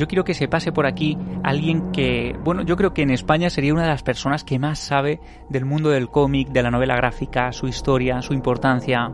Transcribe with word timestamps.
yo 0.00 0.08
quiero 0.08 0.24
que 0.24 0.32
se 0.32 0.48
pase 0.48 0.72
por 0.72 0.86
aquí 0.86 1.18
alguien 1.42 1.92
que, 1.92 2.34
bueno, 2.42 2.62
yo 2.62 2.76
creo 2.76 2.94
que 2.94 3.02
en 3.02 3.10
España 3.10 3.50
sería 3.50 3.74
una 3.74 3.82
de 3.82 3.90
las 3.90 4.02
personas 4.02 4.44
que 4.44 4.58
más 4.58 4.78
sabe 4.78 5.20
del 5.50 5.66
mundo 5.66 5.90
del 5.90 6.08
cómic, 6.08 6.48
de 6.48 6.62
la 6.62 6.70
novela 6.70 6.96
gráfica, 6.96 7.52
su 7.52 7.68
historia, 7.68 8.22
su 8.22 8.32
importancia. 8.32 9.10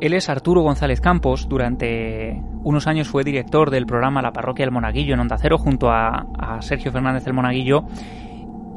Él 0.00 0.14
es 0.14 0.28
Arturo 0.28 0.62
González 0.62 1.00
Campos, 1.00 1.48
durante 1.48 2.40
unos 2.62 2.86
años 2.86 3.08
fue 3.08 3.24
director 3.24 3.70
del 3.70 3.86
programa 3.86 4.22
La 4.22 4.32
Parroquia 4.32 4.64
del 4.64 4.72
Monaguillo 4.72 5.14
en 5.14 5.20
Onda 5.20 5.36
Cero 5.36 5.58
junto 5.58 5.90
a, 5.90 6.26
a 6.38 6.62
Sergio 6.62 6.92
Fernández 6.92 7.24
del 7.24 7.34
Monaguillo. 7.34 7.84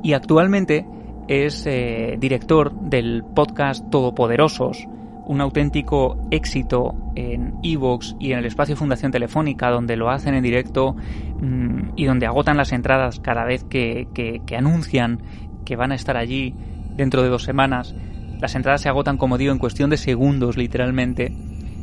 Y 0.02 0.14
actualmente 0.14 0.88
es 1.28 1.66
eh, 1.66 2.18
director 2.20 2.74
del 2.74 3.24
podcast 3.24 3.90
Todopoderosos, 3.90 4.88
un 5.26 5.42
auténtico 5.42 6.18
éxito 6.30 6.94
en 7.16 7.56
Evox 7.64 8.16
y 8.20 8.32
en 8.32 8.40
el 8.40 8.46
espacio 8.46 8.76
Fundación 8.76 9.12
Telefónica, 9.12 9.70
donde 9.70 9.96
lo 9.96 10.10
hacen 10.10 10.36
en 10.36 10.44
directo 10.44 10.96
mm, 11.42 11.94
y 11.96 12.06
donde 12.06 12.28
agotan 12.28 12.58
las 12.58 12.72
entradas 12.72 13.20
cada 13.20 13.44
vez 13.44 13.64
que, 13.64 14.08
que, 14.14 14.56
anuncian 14.56 15.22
que 15.66 15.76
van 15.76 15.92
a 15.92 15.96
estar 15.96 16.16
allí 16.16 16.54
dentro 16.96 17.24
de 17.24 17.30
dos 17.30 17.44
semanas. 17.44 17.96
Las 18.40 18.54
entradas 18.56 18.82
se 18.82 18.90
agotan, 18.90 19.18
como 19.18 19.38
digo, 19.38 19.52
en 19.52 19.60
cuestión 19.60 19.90
de 19.90 19.98
segundos, 19.98 20.58
literalmente. 20.58 21.32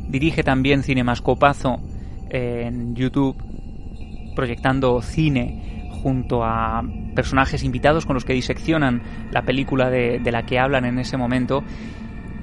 Dirige 0.07 0.43
también 0.43 0.83
Cinemascopazo 0.83 1.81
en 2.29 2.95
YouTube, 2.95 3.35
proyectando 4.35 5.01
cine 5.01 5.72
junto 6.03 6.43
a 6.43 6.83
personajes 7.15 7.63
invitados 7.63 8.05
con 8.05 8.13
los 8.15 8.25
que 8.25 8.33
diseccionan 8.33 9.01
la 9.31 9.43
película 9.43 9.89
de, 9.89 10.19
la 10.31 10.45
que 10.45 10.59
hablan 10.59 10.83
en 10.83 10.99
ese 10.99 11.15
momento. 11.15 11.63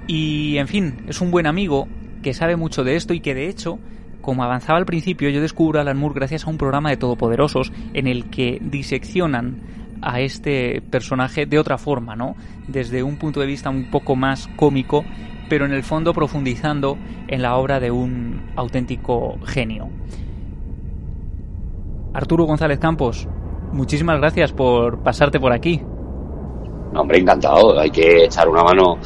Y, 0.06 0.56
en 0.56 0.66
fin, 0.66 1.04
es 1.06 1.20
un 1.20 1.30
buen 1.30 1.46
amigo 1.46 1.86
que 2.22 2.32
sabe 2.32 2.56
mucho 2.56 2.82
de 2.82 2.96
esto 2.96 3.12
y 3.12 3.20
que, 3.20 3.34
de 3.34 3.48
hecho, 3.48 3.78
como 4.22 4.42
avanzaba 4.42 4.78
al 4.78 4.86
principio, 4.86 5.28
yo 5.28 5.42
descubro 5.42 5.78
a 5.78 5.82
Alan 5.82 5.98
Moore 5.98 6.14
gracias 6.14 6.46
a 6.46 6.50
un 6.50 6.56
programa 6.56 6.88
de 6.88 6.96
Todopoderosos 6.96 7.70
en 7.92 8.06
el 8.06 8.30
que 8.30 8.58
diseccionan 8.62 9.60
a 10.02 10.20
este 10.20 10.80
personaje 10.80 11.44
de 11.44 11.58
otra 11.58 11.76
forma, 11.76 12.16
¿no? 12.16 12.34
Desde 12.66 13.02
un 13.02 13.18
punto 13.18 13.40
de 13.40 13.46
vista 13.46 13.68
un 13.68 13.90
poco 13.90 14.16
más 14.16 14.48
cómico, 14.56 15.04
pero 15.50 15.66
en 15.66 15.72
el 15.72 15.82
fondo 15.82 16.14
profundizando 16.14 16.96
en 17.28 17.42
la 17.42 17.56
obra 17.56 17.78
de 17.78 17.90
un 17.90 18.50
auténtico 18.56 19.38
genio. 19.44 19.90
Arturo 22.12 22.44
González 22.44 22.78
Campos, 22.78 23.28
muchísimas 23.72 24.18
gracias 24.18 24.52
por 24.52 24.98
pasarte 25.02 25.38
por 25.40 25.52
aquí. 25.52 25.82
hombre, 26.94 27.18
encantado. 27.18 27.78
Hay 27.78 27.90
que 27.90 28.24
echar 28.24 28.48
una 28.48 28.62
mano 28.62 28.98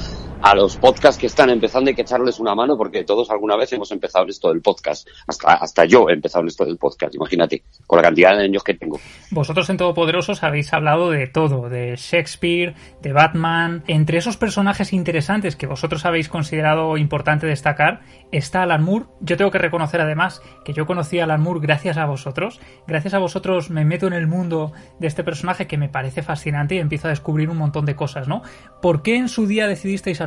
a 0.44 0.54
los 0.54 0.76
podcasts 0.76 1.18
que 1.18 1.26
están 1.26 1.48
empezando 1.48 1.88
hay 1.88 1.94
que 1.94 2.02
echarles 2.02 2.38
una 2.38 2.54
mano 2.54 2.76
porque 2.76 3.02
todos 3.02 3.30
alguna 3.30 3.56
vez 3.56 3.72
hemos 3.72 3.90
empezado 3.92 4.26
esto 4.26 4.50
del 4.50 4.60
podcast. 4.60 5.08
Hasta, 5.26 5.54
hasta 5.54 5.86
yo 5.86 6.10
he 6.10 6.12
empezado 6.12 6.46
esto 6.46 6.66
del 6.66 6.76
podcast, 6.76 7.14
imagínate, 7.14 7.62
con 7.86 7.96
la 7.96 8.02
cantidad 8.02 8.36
de 8.36 8.44
años 8.44 8.62
que 8.62 8.74
tengo. 8.74 9.00
Vosotros 9.30 9.70
en 9.70 9.78
Todopoderosos 9.78 10.42
habéis 10.42 10.70
hablado 10.74 11.10
de 11.10 11.28
todo, 11.28 11.70
de 11.70 11.96
Shakespeare, 11.96 12.74
de 13.00 13.12
Batman. 13.14 13.84
Entre 13.86 14.18
esos 14.18 14.36
personajes 14.36 14.92
interesantes 14.92 15.56
que 15.56 15.66
vosotros 15.66 16.04
habéis 16.04 16.28
considerado 16.28 16.98
importante 16.98 17.46
destacar 17.46 18.02
está 18.30 18.64
Alan 18.64 18.82
Moore. 18.82 19.06
Yo 19.20 19.38
tengo 19.38 19.50
que 19.50 19.56
reconocer 19.56 20.02
además 20.02 20.42
que 20.62 20.74
yo 20.74 20.84
conocí 20.84 21.20
a 21.20 21.24
Alan 21.24 21.40
Moore 21.40 21.60
gracias 21.62 21.96
a 21.96 22.04
vosotros. 22.04 22.60
Gracias 22.86 23.14
a 23.14 23.18
vosotros 23.18 23.70
me 23.70 23.86
meto 23.86 24.08
en 24.08 24.12
el 24.12 24.26
mundo 24.26 24.72
de 24.98 25.06
este 25.06 25.24
personaje 25.24 25.66
que 25.66 25.78
me 25.78 25.88
parece 25.88 26.20
fascinante 26.22 26.74
y 26.74 26.80
empiezo 26.80 27.06
a 27.06 27.10
descubrir 27.10 27.48
un 27.48 27.56
montón 27.56 27.86
de 27.86 27.96
cosas, 27.96 28.28
¿no? 28.28 28.42
¿Por 28.82 29.00
qué 29.00 29.16
en 29.16 29.30
su 29.30 29.46
día 29.46 29.66
decidisteis 29.66 30.20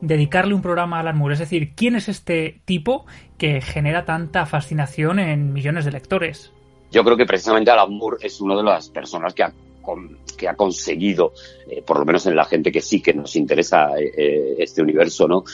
dedicarle 0.00 0.54
un 0.54 0.62
programa 0.62 0.96
a 0.96 1.00
Alan 1.00 1.16
Moore. 1.16 1.34
Es 1.34 1.40
decir, 1.40 1.74
¿quién 1.74 1.96
es 1.96 2.08
este 2.08 2.60
tipo 2.64 3.06
que 3.38 3.60
genera 3.60 4.04
tanta 4.04 4.46
fascinación 4.46 5.18
en 5.18 5.52
millones 5.52 5.84
de 5.84 5.92
lectores? 5.92 6.52
Yo 6.90 7.04
creo 7.04 7.16
que 7.16 7.26
precisamente 7.26 7.70
Alan 7.70 7.92
Moore 7.92 8.18
es 8.20 8.40
una 8.40 8.56
de 8.56 8.62
las 8.62 8.88
personas 8.88 9.34
que 9.34 9.42
ha, 9.42 9.52
que 10.36 10.48
ha 10.48 10.54
conseguido, 10.54 11.32
eh, 11.68 11.82
por 11.82 11.98
lo 11.98 12.04
menos 12.04 12.26
en 12.26 12.36
la 12.36 12.44
gente 12.44 12.72
que 12.72 12.80
sí 12.80 13.00
que 13.02 13.12
nos 13.12 13.36
interesa 13.36 13.98
eh, 13.98 14.12
eh, 14.16 14.54
este 14.58 14.82
universo, 14.82 15.26
¿no? 15.28 15.44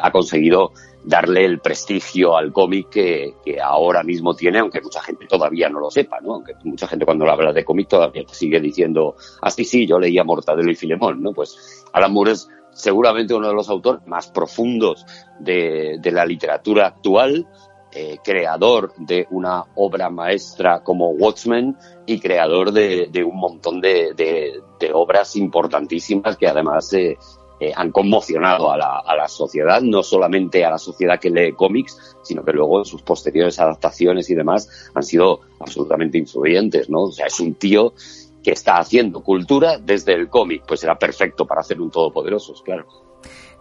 ha 0.00 0.10
conseguido 0.10 0.72
darle 1.04 1.44
el 1.44 1.58
prestigio 1.58 2.36
al 2.36 2.52
cómic 2.52 2.88
que, 2.88 3.34
ahora 3.62 4.02
mismo 4.02 4.34
tiene, 4.34 4.58
aunque 4.58 4.80
mucha 4.80 5.02
gente 5.02 5.26
todavía 5.26 5.68
no 5.68 5.80
lo 5.80 5.90
sepa, 5.90 6.20
¿no? 6.20 6.34
Aunque 6.34 6.54
mucha 6.64 6.86
gente 6.86 7.04
cuando 7.04 7.30
habla 7.30 7.52
de 7.52 7.64
cómic 7.64 7.88
todavía 7.88 8.22
sigue 8.32 8.60
diciendo, 8.60 9.14
ah, 9.42 9.50
sí, 9.50 9.64
sí, 9.64 9.86
yo 9.86 9.98
leía 9.98 10.24
Mortadelo 10.24 10.70
y 10.70 10.74
Filemón, 10.74 11.22
¿no? 11.22 11.32
Pues 11.32 11.84
Alan 11.92 12.12
Moore 12.12 12.32
es 12.32 12.48
seguramente 12.74 13.34
uno 13.34 13.48
de 13.48 13.54
los 13.54 13.68
autores 13.68 14.06
más 14.06 14.28
profundos 14.28 15.06
de, 15.38 15.98
la 16.04 16.26
literatura 16.26 16.88
actual, 16.88 17.46
eh, 17.92 18.18
creador 18.22 18.92
de 18.98 19.26
una 19.30 19.64
obra 19.76 20.10
maestra 20.10 20.82
como 20.82 21.10
Watchmen 21.10 21.76
y 22.06 22.18
creador 22.18 22.72
de, 22.72 23.24
un 23.24 23.36
montón 23.36 23.80
de, 23.80 24.60
obras 24.92 25.36
importantísimas 25.36 26.36
que 26.36 26.46
además 26.46 26.92
eh, 26.92 27.16
eh, 27.60 27.72
han 27.74 27.92
conmocionado 27.92 28.70
a 28.70 28.76
la, 28.76 28.98
a 28.98 29.16
la, 29.16 29.28
sociedad, 29.28 29.80
no 29.80 30.02
solamente 30.02 30.64
a 30.64 30.70
la 30.70 30.78
sociedad 30.78 31.20
que 31.20 31.30
lee 31.30 31.52
cómics, 31.52 32.16
sino 32.22 32.44
que 32.44 32.52
luego 32.52 32.80
en 32.80 32.84
sus 32.84 33.02
posteriores 33.02 33.60
adaptaciones 33.60 34.28
y 34.28 34.34
demás 34.34 34.90
han 34.92 35.04
sido 35.04 35.40
absolutamente 35.60 36.18
influyentes, 36.18 36.90
¿no? 36.90 37.04
O 37.04 37.12
sea, 37.12 37.26
es 37.26 37.38
un 37.38 37.54
tío 37.54 37.94
que 38.44 38.52
está 38.52 38.76
haciendo 38.76 39.22
cultura 39.22 39.78
desde 39.78 40.12
el 40.12 40.28
cómic, 40.28 40.62
pues 40.68 40.84
era 40.84 40.96
perfecto 40.96 41.46
para 41.46 41.62
hacer 41.62 41.80
un 41.80 41.90
Todopoderosos, 41.90 42.62
claro. 42.62 42.86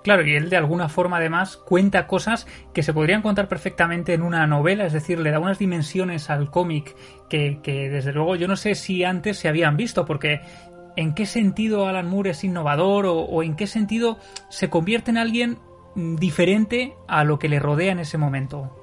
Claro, 0.03 0.27
y 0.27 0.35
él 0.35 0.49
de 0.49 0.57
alguna 0.57 0.89
forma 0.89 1.17
además 1.17 1.55
cuenta 1.55 2.07
cosas 2.07 2.45
que 2.73 2.83
se 2.83 2.93
podrían 2.93 3.21
contar 3.21 3.47
perfectamente 3.47 4.13
en 4.13 4.21
una 4.21 4.45
novela, 4.45 4.85
es 4.85 4.91
decir, 4.91 5.17
le 5.17 5.31
da 5.31 5.39
unas 5.39 5.59
dimensiones 5.59 6.29
al 6.29 6.51
cómic 6.51 6.95
que, 7.29 7.61
desde 7.63 8.11
luego 8.11 8.35
yo 8.35 8.49
no 8.49 8.57
sé 8.57 8.75
si 8.75 9.05
antes 9.05 9.37
se 9.37 9.47
habían 9.47 9.77
visto, 9.77 10.05
porque 10.05 10.41
¿en 10.97 11.13
qué 11.13 11.25
sentido 11.25 11.87
Alan 11.87 12.09
Moore 12.09 12.31
es 12.31 12.43
innovador 12.43 13.05
o 13.07 13.43
en 13.43 13.55
qué 13.55 13.65
sentido 13.65 14.17
se 14.49 14.69
convierte 14.69 15.11
en 15.11 15.17
alguien 15.17 15.59
diferente 15.95 16.93
a 17.07 17.23
lo 17.23 17.39
que 17.39 17.47
le 17.47 17.59
rodea 17.59 17.93
en 17.93 17.99
ese 17.99 18.17
momento? 18.17 18.82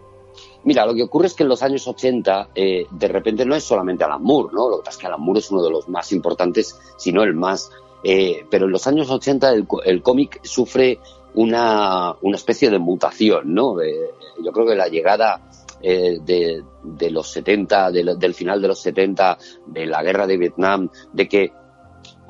Mira, 0.65 0.85
lo 0.85 0.95
que 0.95 1.03
ocurre 1.03 1.27
es 1.27 1.35
que 1.35 1.43
en 1.43 1.49
los 1.49 1.63
años 1.63 1.87
80, 1.87 2.51
eh, 2.55 2.87
de 2.91 3.09
repente 3.09 3.47
no 3.47 3.55
es 3.55 3.65
solamente 3.65 4.05
Alan 4.05 4.23
Moore, 4.23 4.51
¿no? 4.53 4.69
Lo 4.69 4.79
que 4.79 4.85
pasa 4.85 4.97
es 4.97 5.01
que 5.01 5.07
Alan 5.07 5.21
Moore 5.21 5.41
es 5.41 5.51
uno 5.51 5.63
de 5.63 5.71
los 5.71 5.89
más 5.89 6.13
importantes, 6.13 6.79
si 6.97 7.13
no 7.13 7.23
el 7.23 7.35
más. 7.35 7.71
Eh, 8.03 8.45
pero 8.51 8.67
en 8.67 8.73
los 8.73 8.87
años 8.87 9.11
80 9.11 9.53
el, 9.85 10.03
cómic 10.03 10.41
sufre 10.43 10.99
una, 11.35 12.15
una, 12.23 12.37
especie 12.37 12.71
de 12.71 12.79
mutación, 12.79 13.55
¿no? 13.55 13.81
Eh, 13.81 14.11
yo 14.43 14.53
creo 14.53 14.67
que 14.67 14.75
la 14.75 14.89
llegada 14.89 15.41
de, 15.83 16.63
de, 16.83 17.11
los 17.11 17.31
70, 17.31 17.91
del 17.91 18.35
final 18.35 18.61
de 18.61 18.69
los 18.69 18.81
70, 18.81 19.39
de 19.67 19.87
la 19.87 20.03
guerra 20.03 20.27
de 20.27 20.37
Vietnam, 20.37 20.91
de 21.13 21.29
que 21.29 21.53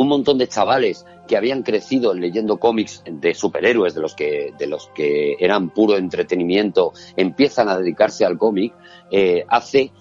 un 0.01 0.09
montón 0.09 0.39
de 0.39 0.49
chavales 0.49 1.05
que 1.29 1.37
habían 1.37 1.63
crecido 1.63 2.15
leyendo 2.15 2.57
cómics 2.57 3.03
de 3.05 3.35
superhéroes, 3.35 3.95
de 3.95 4.01
los 4.01 4.15
que, 4.15 4.55
de 4.59 4.67
los 4.67 4.89
que 4.95 5.37
eran 5.39 5.69
puro 5.69 5.99
entretenimiento, 5.99 6.95
empiezan 7.19 7.69
a 7.69 7.77
dedicarse 7.77 8.25
al 8.25 8.39
cómic, 8.39 8.73
eh, 9.11 9.45
hace 9.47 9.93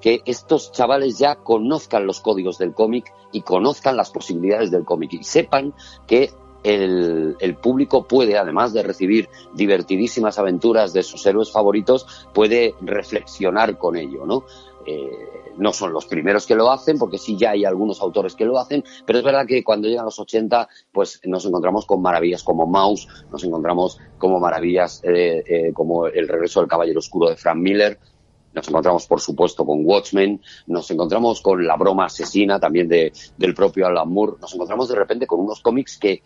que 0.00 0.20
estos 0.26 0.70
chavales 0.70 1.18
ya 1.18 1.34
conozcan 1.34 2.06
los 2.06 2.20
códigos 2.20 2.58
del 2.58 2.72
cómic 2.72 3.12
y 3.32 3.40
conozcan 3.40 3.96
las 3.96 4.10
posibilidades 4.10 4.70
del 4.70 4.84
cómic 4.84 5.14
y 5.14 5.24
sepan 5.24 5.74
que 6.06 6.30
el, 6.62 7.36
el, 7.40 7.56
público 7.56 8.06
puede, 8.06 8.38
además 8.38 8.72
de 8.72 8.84
recibir 8.84 9.28
divertidísimas 9.54 10.38
aventuras 10.38 10.92
de 10.92 11.02
sus 11.02 11.26
héroes 11.26 11.50
favoritos, 11.50 12.28
puede 12.32 12.76
reflexionar 12.80 13.76
con 13.76 13.96
ello, 13.96 14.24
¿no? 14.24 14.44
Eh, 14.86 15.10
no 15.58 15.72
son 15.72 15.92
los 15.92 16.06
primeros 16.06 16.46
que 16.46 16.54
lo 16.54 16.70
hacen, 16.70 16.98
porque 16.98 17.18
sí 17.18 17.36
ya 17.36 17.50
hay 17.50 17.64
algunos 17.64 18.00
autores 18.00 18.34
que 18.34 18.44
lo 18.44 18.58
hacen, 18.58 18.84
pero 19.04 19.18
es 19.18 19.24
verdad 19.24 19.46
que 19.46 19.64
cuando 19.64 19.88
llegan 19.88 20.04
los 20.04 20.18
80, 20.18 20.68
pues 20.92 21.20
nos 21.24 21.44
encontramos 21.44 21.84
con 21.84 22.00
maravillas 22.00 22.42
como 22.42 22.66
Mouse, 22.66 23.08
nos 23.30 23.42
encontramos 23.44 23.98
como 24.18 24.38
maravillas 24.38 25.02
eh, 25.04 25.42
eh, 25.46 25.72
como 25.72 26.06
El 26.06 26.28
regreso 26.28 26.60
del 26.60 26.68
Caballero 26.68 27.00
Oscuro 27.00 27.28
de 27.28 27.36
Frank 27.36 27.58
Miller, 27.58 27.98
nos 28.54 28.66
encontramos, 28.68 29.06
por 29.06 29.20
supuesto, 29.20 29.66
con 29.66 29.84
Watchmen, 29.84 30.40
nos 30.68 30.90
encontramos 30.90 31.40
con 31.40 31.66
La 31.66 31.76
broma 31.76 32.06
asesina 32.06 32.58
también 32.58 32.88
de, 32.88 33.12
del 33.36 33.54
propio 33.54 33.86
Alan 33.86 34.08
Moore, 34.08 34.36
nos 34.40 34.54
encontramos 34.54 34.88
de 34.88 34.94
repente 34.94 35.26
con 35.26 35.40
unos 35.40 35.60
cómics 35.60 35.98
que 35.98 36.22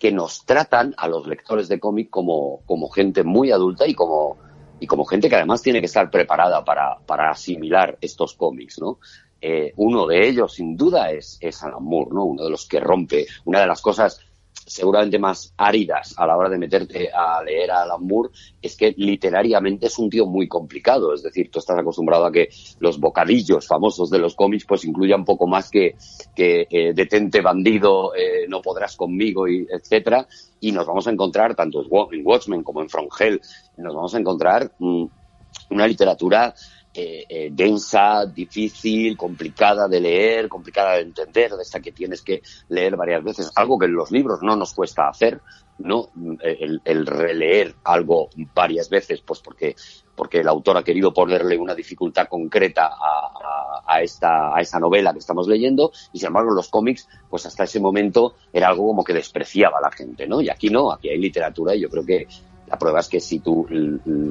que 0.00 0.10
nos 0.10 0.46
tratan 0.46 0.94
a 0.96 1.08
los 1.08 1.26
lectores 1.26 1.68
de 1.68 1.78
cómic 1.78 2.08
como, 2.08 2.62
como 2.64 2.88
gente 2.88 3.22
muy 3.22 3.52
adulta 3.52 3.86
y 3.86 3.94
como, 3.94 4.38
y 4.80 4.86
como 4.86 5.04
gente 5.04 5.28
que 5.28 5.36
además 5.36 5.62
tiene 5.62 5.80
que 5.80 5.86
estar 5.86 6.10
preparada 6.10 6.64
para, 6.64 6.98
para 7.06 7.30
asimilar 7.30 7.98
estos 8.00 8.34
cómics, 8.34 8.80
¿no? 8.80 8.98
Eh, 9.42 9.72
uno 9.76 10.06
de 10.06 10.28
ellos, 10.28 10.54
sin 10.54 10.76
duda, 10.76 11.10
es, 11.12 11.38
es 11.40 11.62
Alan 11.62 11.82
Moore, 11.82 12.10
¿no? 12.12 12.24
Uno 12.24 12.44
de 12.44 12.50
los 12.50 12.66
que 12.66 12.80
rompe, 12.80 13.26
una 13.44 13.60
de 13.60 13.66
las 13.66 13.80
cosas 13.80 14.20
seguramente 14.70 15.18
más 15.18 15.52
áridas 15.56 16.14
a 16.16 16.26
la 16.26 16.36
hora 16.36 16.48
de 16.48 16.56
meterte 16.56 17.10
a 17.12 17.42
leer 17.42 17.72
a 17.72 17.82
Alan 17.82 18.06
Moore 18.06 18.30
es 18.62 18.76
que 18.76 18.94
literariamente 18.96 19.86
es 19.86 19.98
un 19.98 20.08
tío 20.08 20.26
muy 20.26 20.46
complicado. 20.46 21.12
Es 21.12 21.24
decir, 21.24 21.50
tú 21.50 21.58
estás 21.58 21.76
acostumbrado 21.76 22.24
a 22.24 22.30
que 22.30 22.50
los 22.78 23.00
bocadillos 23.00 23.66
famosos 23.66 24.10
de 24.10 24.20
los 24.20 24.36
cómics 24.36 24.64
pues 24.64 24.84
incluyan 24.84 25.24
poco 25.24 25.48
más 25.48 25.70
que, 25.70 25.96
que 26.36 26.68
eh, 26.70 26.92
detente 26.94 27.40
bandido, 27.40 28.14
eh, 28.14 28.46
no 28.48 28.62
podrás 28.62 28.96
conmigo, 28.96 29.48
etcétera. 29.48 30.28
Y 30.60 30.70
nos 30.70 30.86
vamos 30.86 31.08
a 31.08 31.10
encontrar, 31.10 31.56
tanto 31.56 31.82
en 31.82 32.22
Watchmen 32.24 32.62
como 32.62 32.80
en 32.80 32.88
From 32.88 33.08
Hell, 33.18 33.40
nos 33.76 33.94
vamos 33.94 34.14
a 34.14 34.18
encontrar 34.18 34.70
mm, 34.78 35.04
una 35.70 35.86
literatura 35.88 36.54
eh, 36.92 37.24
eh, 37.28 37.50
densa, 37.52 38.26
difícil, 38.26 39.16
complicada 39.16 39.86
de 39.86 40.00
leer, 40.00 40.48
complicada 40.48 40.94
de 40.94 41.02
entender, 41.02 41.52
de 41.52 41.62
esta 41.62 41.78
que 41.78 41.92
tienes 41.92 42.20
que 42.22 42.42
leer 42.68 42.96
varias 42.96 43.22
veces, 43.22 43.52
algo 43.54 43.78
que 43.78 43.86
en 43.86 43.94
los 43.94 44.10
libros 44.10 44.40
no 44.42 44.56
nos 44.56 44.74
cuesta 44.74 45.08
hacer, 45.08 45.40
¿no? 45.78 46.10
El, 46.42 47.06
releer 47.06 47.76
algo 47.84 48.28
varias 48.54 48.90
veces, 48.90 49.20
pues 49.20 49.38
porque, 49.38 49.76
porque 50.16 50.40
el 50.40 50.48
autor 50.48 50.78
ha 50.78 50.82
querido 50.82 51.14
ponerle 51.14 51.56
una 51.56 51.76
dificultad 51.76 52.26
concreta 52.28 52.86
a, 52.88 53.82
a, 53.86 54.02
esta, 54.02 54.54
a 54.54 54.60
esa 54.60 54.80
novela 54.80 55.12
que 55.12 55.20
estamos 55.20 55.46
leyendo, 55.46 55.92
y 56.12 56.18
sin 56.18 56.26
embargo 56.26 56.50
los 56.50 56.68
cómics, 56.68 57.08
pues 57.30 57.46
hasta 57.46 57.64
ese 57.64 57.78
momento 57.78 58.34
era 58.52 58.66
algo 58.66 58.88
como 58.88 59.04
que 59.04 59.14
despreciaba 59.14 59.78
a 59.78 59.82
la 59.82 59.92
gente, 59.92 60.26
¿no? 60.26 60.40
Y 60.40 60.50
aquí 60.50 60.70
no, 60.70 60.92
aquí 60.92 61.08
hay 61.08 61.18
literatura 61.18 61.74
y 61.74 61.80
yo 61.80 61.88
creo 61.88 62.04
que 62.04 62.26
la 62.70 62.78
prueba 62.78 63.00
es 63.00 63.08
que 63.08 63.18
si 63.18 63.40
tú 63.40 63.66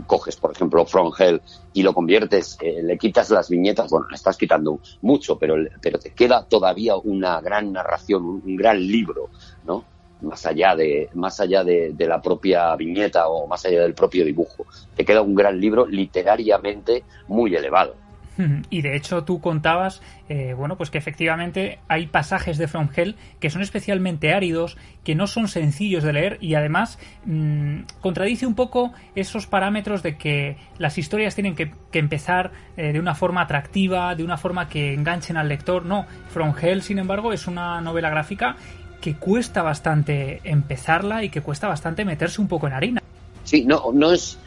coges, 0.07 0.37
por 0.37 0.51
ejemplo, 0.51 0.85
From 0.85 1.11
Hell 1.17 1.41
y 1.73 1.83
lo 1.83 1.93
conviertes, 1.93 2.57
eh, 2.61 2.81
le 2.81 2.97
quitas 2.97 3.29
las 3.31 3.49
viñetas, 3.49 3.89
bueno, 3.91 4.07
le 4.09 4.15
estás 4.15 4.37
quitando 4.37 4.79
mucho, 5.01 5.37
pero, 5.37 5.55
pero 5.81 5.99
te 5.99 6.11
queda 6.11 6.45
todavía 6.45 6.95
una 6.95 7.41
gran 7.41 7.73
narración, 7.73 8.23
un, 8.23 8.55
gran 8.55 8.79
libro, 8.79 9.29
¿no? 9.65 9.83
Más 10.21 10.45
allá 10.45 10.73
de, 10.75 11.09
más 11.15 11.41
allá 11.41 11.65
de, 11.65 11.91
de 11.93 12.07
la 12.07 12.21
propia 12.21 12.73
viñeta 12.77 13.27
o 13.27 13.45
más 13.45 13.65
allá 13.65 13.81
del 13.81 13.93
propio 13.93 14.23
dibujo. 14.23 14.65
Te 14.95 15.03
queda 15.03 15.21
un 15.21 15.35
gran 15.35 15.59
libro 15.59 15.85
literariamente 15.85 17.03
muy 17.27 17.53
elevado. 17.55 17.95
Y 18.69 18.81
de 18.81 18.95
hecho 18.95 19.23
tú 19.23 19.41
contabas, 19.41 20.01
eh, 20.27 20.53
bueno, 20.53 20.77
pues 20.77 20.89
que 20.89 20.97
efectivamente 20.97 21.79
hay 21.87 22.07
pasajes 22.07 22.57
de 22.57 22.67
From 22.67 22.89
Hell 22.95 23.15
que 23.39 23.49
son 23.49 23.61
especialmente 23.61 24.33
áridos, 24.33 24.77
que 25.03 25.15
no 25.15 25.27
son 25.27 25.47
sencillos 25.47 26.03
de 26.03 26.13
leer 26.13 26.37
y 26.41 26.55
además 26.55 26.99
mmm, 27.25 27.81
contradice 28.01 28.45
un 28.45 28.55
poco 28.55 28.93
esos 29.15 29.47
parámetros 29.47 30.03
de 30.03 30.17
que 30.17 30.57
las 30.77 30.97
historias 30.97 31.35
tienen 31.35 31.55
que, 31.55 31.71
que 31.91 31.99
empezar 31.99 32.51
eh, 32.77 32.93
de 32.93 32.99
una 32.99 33.15
forma 33.15 33.41
atractiva, 33.41 34.15
de 34.15 34.23
una 34.23 34.37
forma 34.37 34.69
que 34.69 34.93
enganchen 34.93 35.37
al 35.37 35.49
lector. 35.49 35.85
No, 35.85 36.05
From 36.29 36.53
Hell, 36.59 36.81
sin 36.81 36.99
embargo, 36.99 37.33
es 37.33 37.47
una 37.47 37.81
novela 37.81 38.09
gráfica 38.09 38.55
que 39.01 39.15
cuesta 39.15 39.61
bastante 39.63 40.41
empezarla 40.43 41.23
y 41.23 41.29
que 41.29 41.41
cuesta 41.41 41.67
bastante 41.67 42.03
meterse 42.03 42.41
un 42.41 42.47
poco 42.47 42.67
en 42.67 42.73
harina. 42.73 43.01
Sí, 43.45 43.63
no, 43.65 43.91
no 43.93 44.11
es 44.11 44.37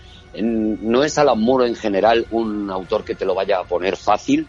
no 0.40 1.05
es 1.05 1.19
Alan 1.19 1.40
Moore 1.40 1.69
en 1.69 1.75
general 1.75 2.26
un 2.31 2.70
autor 2.70 3.05
que 3.05 3.14
te 3.14 3.25
lo 3.25 3.34
vaya 3.34 3.58
a 3.58 3.64
poner 3.64 3.96
fácil 3.96 4.46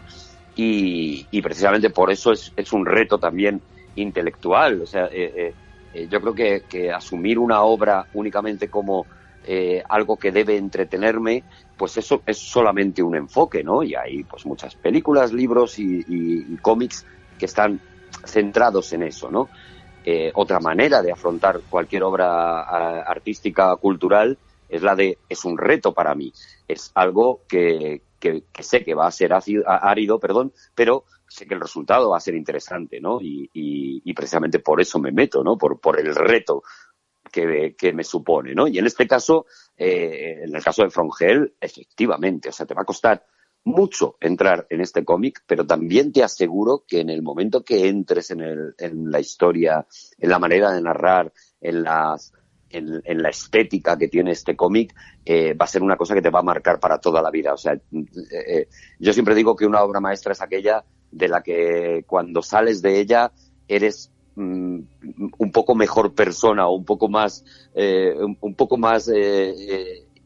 y, 0.56 1.42
precisamente 1.42 1.90
por 1.90 2.10
eso 2.10 2.32
es, 2.32 2.72
un 2.72 2.86
reto 2.86 3.18
también 3.18 3.60
intelectual. 3.96 4.82
O 4.82 4.86
sea, 4.86 5.06
eh, 5.06 5.32
eh, 5.36 5.54
eh, 5.92 6.08
yo 6.08 6.20
creo 6.20 6.34
que, 6.34 6.92
asumir 6.92 7.38
una 7.38 7.62
obra 7.62 8.06
únicamente 8.14 8.68
como 8.68 9.06
algo 9.90 10.16
que 10.16 10.32
debe 10.32 10.56
entretenerme, 10.56 11.44
pues 11.76 11.98
eso 11.98 12.22
es 12.24 12.38
solamente 12.38 13.02
un 13.02 13.14
enfoque, 13.14 13.62
¿no? 13.62 13.82
Y 13.82 13.94
hay 13.94 14.24
pues 14.24 14.46
muchas 14.46 14.74
películas, 14.74 15.34
libros 15.34 15.78
y, 15.78 16.56
cómics 16.62 17.04
que 17.38 17.44
están 17.44 17.78
centrados 18.24 18.92
en 18.92 19.02
eso, 19.02 19.30
¿no? 19.30 19.48
otra 20.34 20.60
manera 20.60 21.00
de 21.00 21.12
afrontar 21.12 21.60
cualquier 21.70 22.02
obra 22.02 22.60
artística, 23.02 23.74
cultural, 23.76 24.36
es 24.68 24.82
la 24.82 24.94
de 24.94 25.18
es 25.28 25.44
un 25.44 25.58
reto 25.58 25.92
para 25.92 26.14
mí, 26.14 26.32
es 26.68 26.90
algo 26.94 27.42
que, 27.48 28.02
que, 28.18 28.42
sé 28.62 28.84
que 28.84 28.94
va 28.94 29.06
a 29.06 29.10
ser 29.10 29.32
ácido, 29.32 29.64
árido, 29.66 30.18
perdón, 30.18 30.52
pero 30.74 31.04
sé 31.28 31.46
que 31.46 31.54
el 31.54 31.60
resultado 31.60 32.10
va 32.10 32.16
a 32.16 32.20
ser 32.20 32.34
interesante, 32.34 33.00
¿no? 33.00 33.20
Y, 33.20 33.50
y, 33.52 34.12
precisamente 34.14 34.60
por 34.60 34.80
eso 34.80 34.98
me 34.98 35.12
meto, 35.12 35.42
¿no? 35.42 35.58
Por, 35.58 35.80
por 35.80 35.98
el 35.98 36.14
reto 36.14 36.62
que, 37.30 37.74
que 37.76 37.92
me 37.92 38.04
supone, 38.04 38.54
¿no? 38.54 38.68
Y 38.68 38.78
en 38.78 38.86
este 38.86 39.06
caso, 39.06 39.46
eh, 39.76 40.42
en 40.44 40.54
el 40.54 40.62
caso 40.62 40.82
de 40.82 40.90
Frongel, 40.90 41.54
efectivamente, 41.60 42.48
o 42.48 42.52
sea, 42.52 42.66
te 42.66 42.74
va 42.74 42.82
a 42.82 42.86
costar 42.86 43.24
mucho 43.64 44.16
entrar 44.20 44.66
en 44.68 44.80
este 44.80 45.04
cómic, 45.04 45.42
pero 45.46 45.66
también 45.66 46.12
te 46.12 46.22
aseguro 46.22 46.84
que 46.86 47.00
en 47.00 47.10
el 47.10 47.22
momento 47.22 47.64
que 47.64 47.88
entres 47.88 48.30
en, 48.30 48.40
el, 48.42 48.74
en 48.78 49.10
la 49.10 49.20
historia, 49.20 49.86
en 50.18 50.30
la 50.30 50.38
manera 50.38 50.70
de 50.70 50.82
narrar, 50.82 51.32
en 51.60 51.82
las 51.82 52.32
en, 52.74 53.22
la 53.22 53.28
estética 53.28 53.96
que 53.96 54.08
tiene 54.08 54.32
este 54.32 54.56
cómic, 54.56 54.94
eh, 55.24 55.54
va 55.54 55.64
a 55.64 55.68
ser 55.68 55.82
una 55.82 55.96
cosa 55.96 56.14
que 56.14 56.22
te 56.22 56.30
va 56.30 56.40
a 56.40 56.44
marcar 56.44 56.80
para 56.80 56.98
toda 56.98 57.22
la 57.22 57.30
vida. 57.30 57.52
O 57.52 57.56
sea, 57.56 57.72
eh, 57.74 57.80
eh, 58.32 58.68
yo 58.98 59.12
siempre 59.12 59.34
digo 59.34 59.56
que 59.56 59.66
una 59.66 59.82
obra 59.82 60.00
maestra 60.00 60.32
es 60.32 60.42
aquella 60.42 60.84
de 61.10 61.28
la 61.28 61.42
que 61.42 62.04
cuando 62.06 62.42
sales 62.42 62.82
de 62.82 63.00
ella 63.00 63.32
eres 63.68 64.10
mm, 64.34 64.80
un 65.38 65.52
poco 65.52 65.74
mejor 65.74 66.14
persona 66.14 66.66
o 66.66 66.74
un 66.74 66.84
poco 66.84 67.08
más, 67.08 67.44
un, 67.74 68.54
poco 68.54 68.76
más 68.76 69.10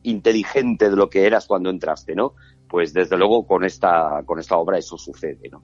inteligente 0.02 0.90
de 0.90 0.96
lo 0.96 1.10
que 1.10 1.26
eras 1.26 1.46
cuando 1.46 1.70
entraste, 1.70 2.14
¿no? 2.14 2.34
Pues 2.68 2.92
desde 2.92 3.16
luego 3.16 3.46
con 3.46 3.64
esta, 3.64 4.22
con 4.24 4.38
esta 4.38 4.56
obra 4.56 4.78
eso 4.78 4.96
sucede, 4.96 5.48
¿no? 5.50 5.62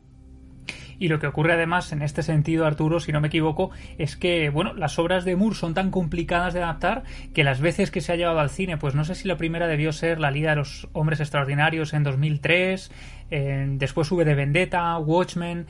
Y 0.99 1.08
lo 1.08 1.19
que 1.19 1.26
ocurre 1.26 1.55
además 1.55 1.93
en 1.93 2.02
este 2.02 2.23
sentido, 2.23 2.67
Arturo, 2.67 3.00
si 3.00 3.12
no 3.12 3.20
me 3.20 3.29
equivoco, 3.29 3.70
es 3.99 4.17
que, 4.17 4.50
bueno, 4.50 4.75
las 4.75 4.99
obras 4.99 5.25
de 5.25 5.37
Moore 5.37 5.56
son 5.56 5.75
tan 5.75 5.91
complicadas 5.91 6.55
de 6.55 6.62
adaptar 6.62 7.05
que 7.32 7.44
las 7.44 7.61
veces 7.61 7.91
que 7.91 8.00
se 8.00 8.12
ha 8.12 8.17
llevado 8.17 8.41
al 8.41 8.50
cine, 8.50 8.76
pues 8.76 8.94
no 8.94 9.05
sé 9.05 9.14
si 9.14 9.29
la 9.29 9.37
primera 9.37 9.67
debió 9.67 9.93
ser 9.93 10.20
La 10.20 10.31
Liga 10.31 10.50
de 10.50 10.56
los 10.56 10.88
Hombres 10.93 11.20
Extraordinarios 11.20 11.93
en 11.94 12.05
2003, 12.05 12.91
después 13.34 14.06
sube 14.08 14.25
de 14.25 14.34
Vendetta, 14.34 14.96
Watchmen, 14.98 15.66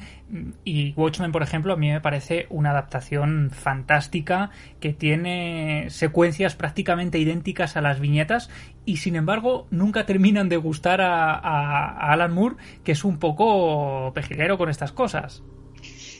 y 0.64 0.93
Watchmen, 0.93 1.32
por 1.32 1.43
ejemplo, 1.43 1.72
a 1.72 1.76
mí 1.76 1.90
me 1.90 2.00
parece 2.00 2.46
una 2.50 2.70
adaptación 2.70 3.50
fantástica 3.50 4.50
que 4.81 4.93
tiene 4.93 5.87
secuencias 5.88 6.56
prácticamente 6.56 7.19
idénticas 7.19 7.76
a 7.76 7.81
las 7.81 8.00
viñetas 8.00 8.50
y 8.84 8.98
sin 8.98 9.17
embargo 9.17 9.67
nunca 9.70 10.05
terminan 10.05 10.48
de 10.48 10.56
gustar 10.56 11.00
a, 11.00 12.12
Alan 12.12 12.32
Moore, 12.32 12.56
que 12.82 12.93
es 12.93 13.05
un 13.05 13.19
poco 13.19 14.12
pejiguero 14.15 14.58
con 14.58 14.69
estas 14.69 14.93
cosas. 14.93 15.43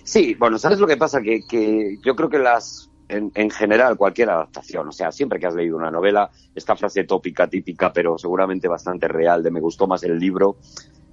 Sí, 0.05 0.35
bueno, 0.35 0.59
¿sabes 0.59 0.79
lo 0.79 0.87
que 0.87 0.97
pasa? 0.97 1.21
Que, 1.21 1.41
que 1.49 1.99
yo 2.03 2.15
creo 2.17 2.29
que 2.29 2.39
las 2.39 2.91
en, 3.09 3.33
en, 3.35 3.51
general 3.51 3.97
cualquier 3.97 4.31
adaptación, 4.31 4.89
o 4.89 4.93
sea, 4.93 5.13
siempre 5.13 5.39
que 5.39 5.47
has 5.47 5.55
leído 5.55 5.77
una 5.77 5.91
novela, 5.91 6.31
esta 6.55 6.75
frase 6.75 7.05
tópica, 7.05 7.49
típica, 7.49 7.93
pero 7.93 8.17
seguramente 8.17 8.67
bastante 8.69 9.09
real, 9.09 9.43
de 9.43 9.51
me 9.51 9.61
gustó 9.61 9.87
más 9.87 10.03
el 10.05 10.19
libro, 10.19 10.57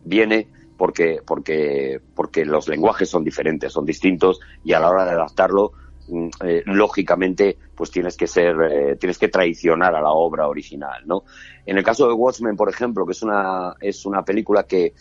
viene 0.04 0.48
porque, 0.82 1.20
porque, 1.24 2.02
porque 2.16 2.44
los 2.44 2.68
lenguajes 2.68 3.08
son 3.08 3.24
diferentes, 3.24 3.72
son 3.72 3.86
distintos 3.86 4.40
y 4.64 4.74
a 4.74 4.80
la 4.80 4.90
hora 4.90 5.06
de 5.06 5.12
adaptarlo, 5.12 5.74
mm, 6.08 6.28
eh, 6.44 6.64
lógicamente, 6.66 7.56
pues 7.76 7.92
tienes 7.92 8.18
que 8.18 8.26
ser, 8.26 8.56
eh, 8.62 8.96
tienes 8.96 9.20
que 9.20 9.28
traicionar 9.28 9.94
a 9.94 10.02
la 10.02 10.10
obra 10.10 10.48
original, 10.48 11.04
¿no? 11.06 11.24
En 11.68 11.78
el 11.78 11.84
caso 11.84 12.08
de 12.08 12.14
Watchmen, 12.14 12.56
por 12.56 12.68
ejemplo, 12.68 13.06
que 13.06 13.12
es 13.12 13.22
una, 13.22 13.76
es 13.80 14.08
una 14.08 14.26
película 14.26 14.64
que 14.64 14.94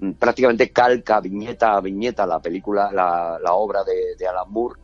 mm, 0.00 0.12
prácticamente 0.14 0.70
calca 0.70 1.20
viñeta 1.20 1.76
a 1.76 1.80
viñeta 1.80 2.26
la 2.26 2.40
película, 2.40 2.90
la, 2.92 3.38
la 3.40 3.52
obra 3.52 3.84
de, 3.84 4.26
Alan 4.26 4.50
Moore, 4.50 4.80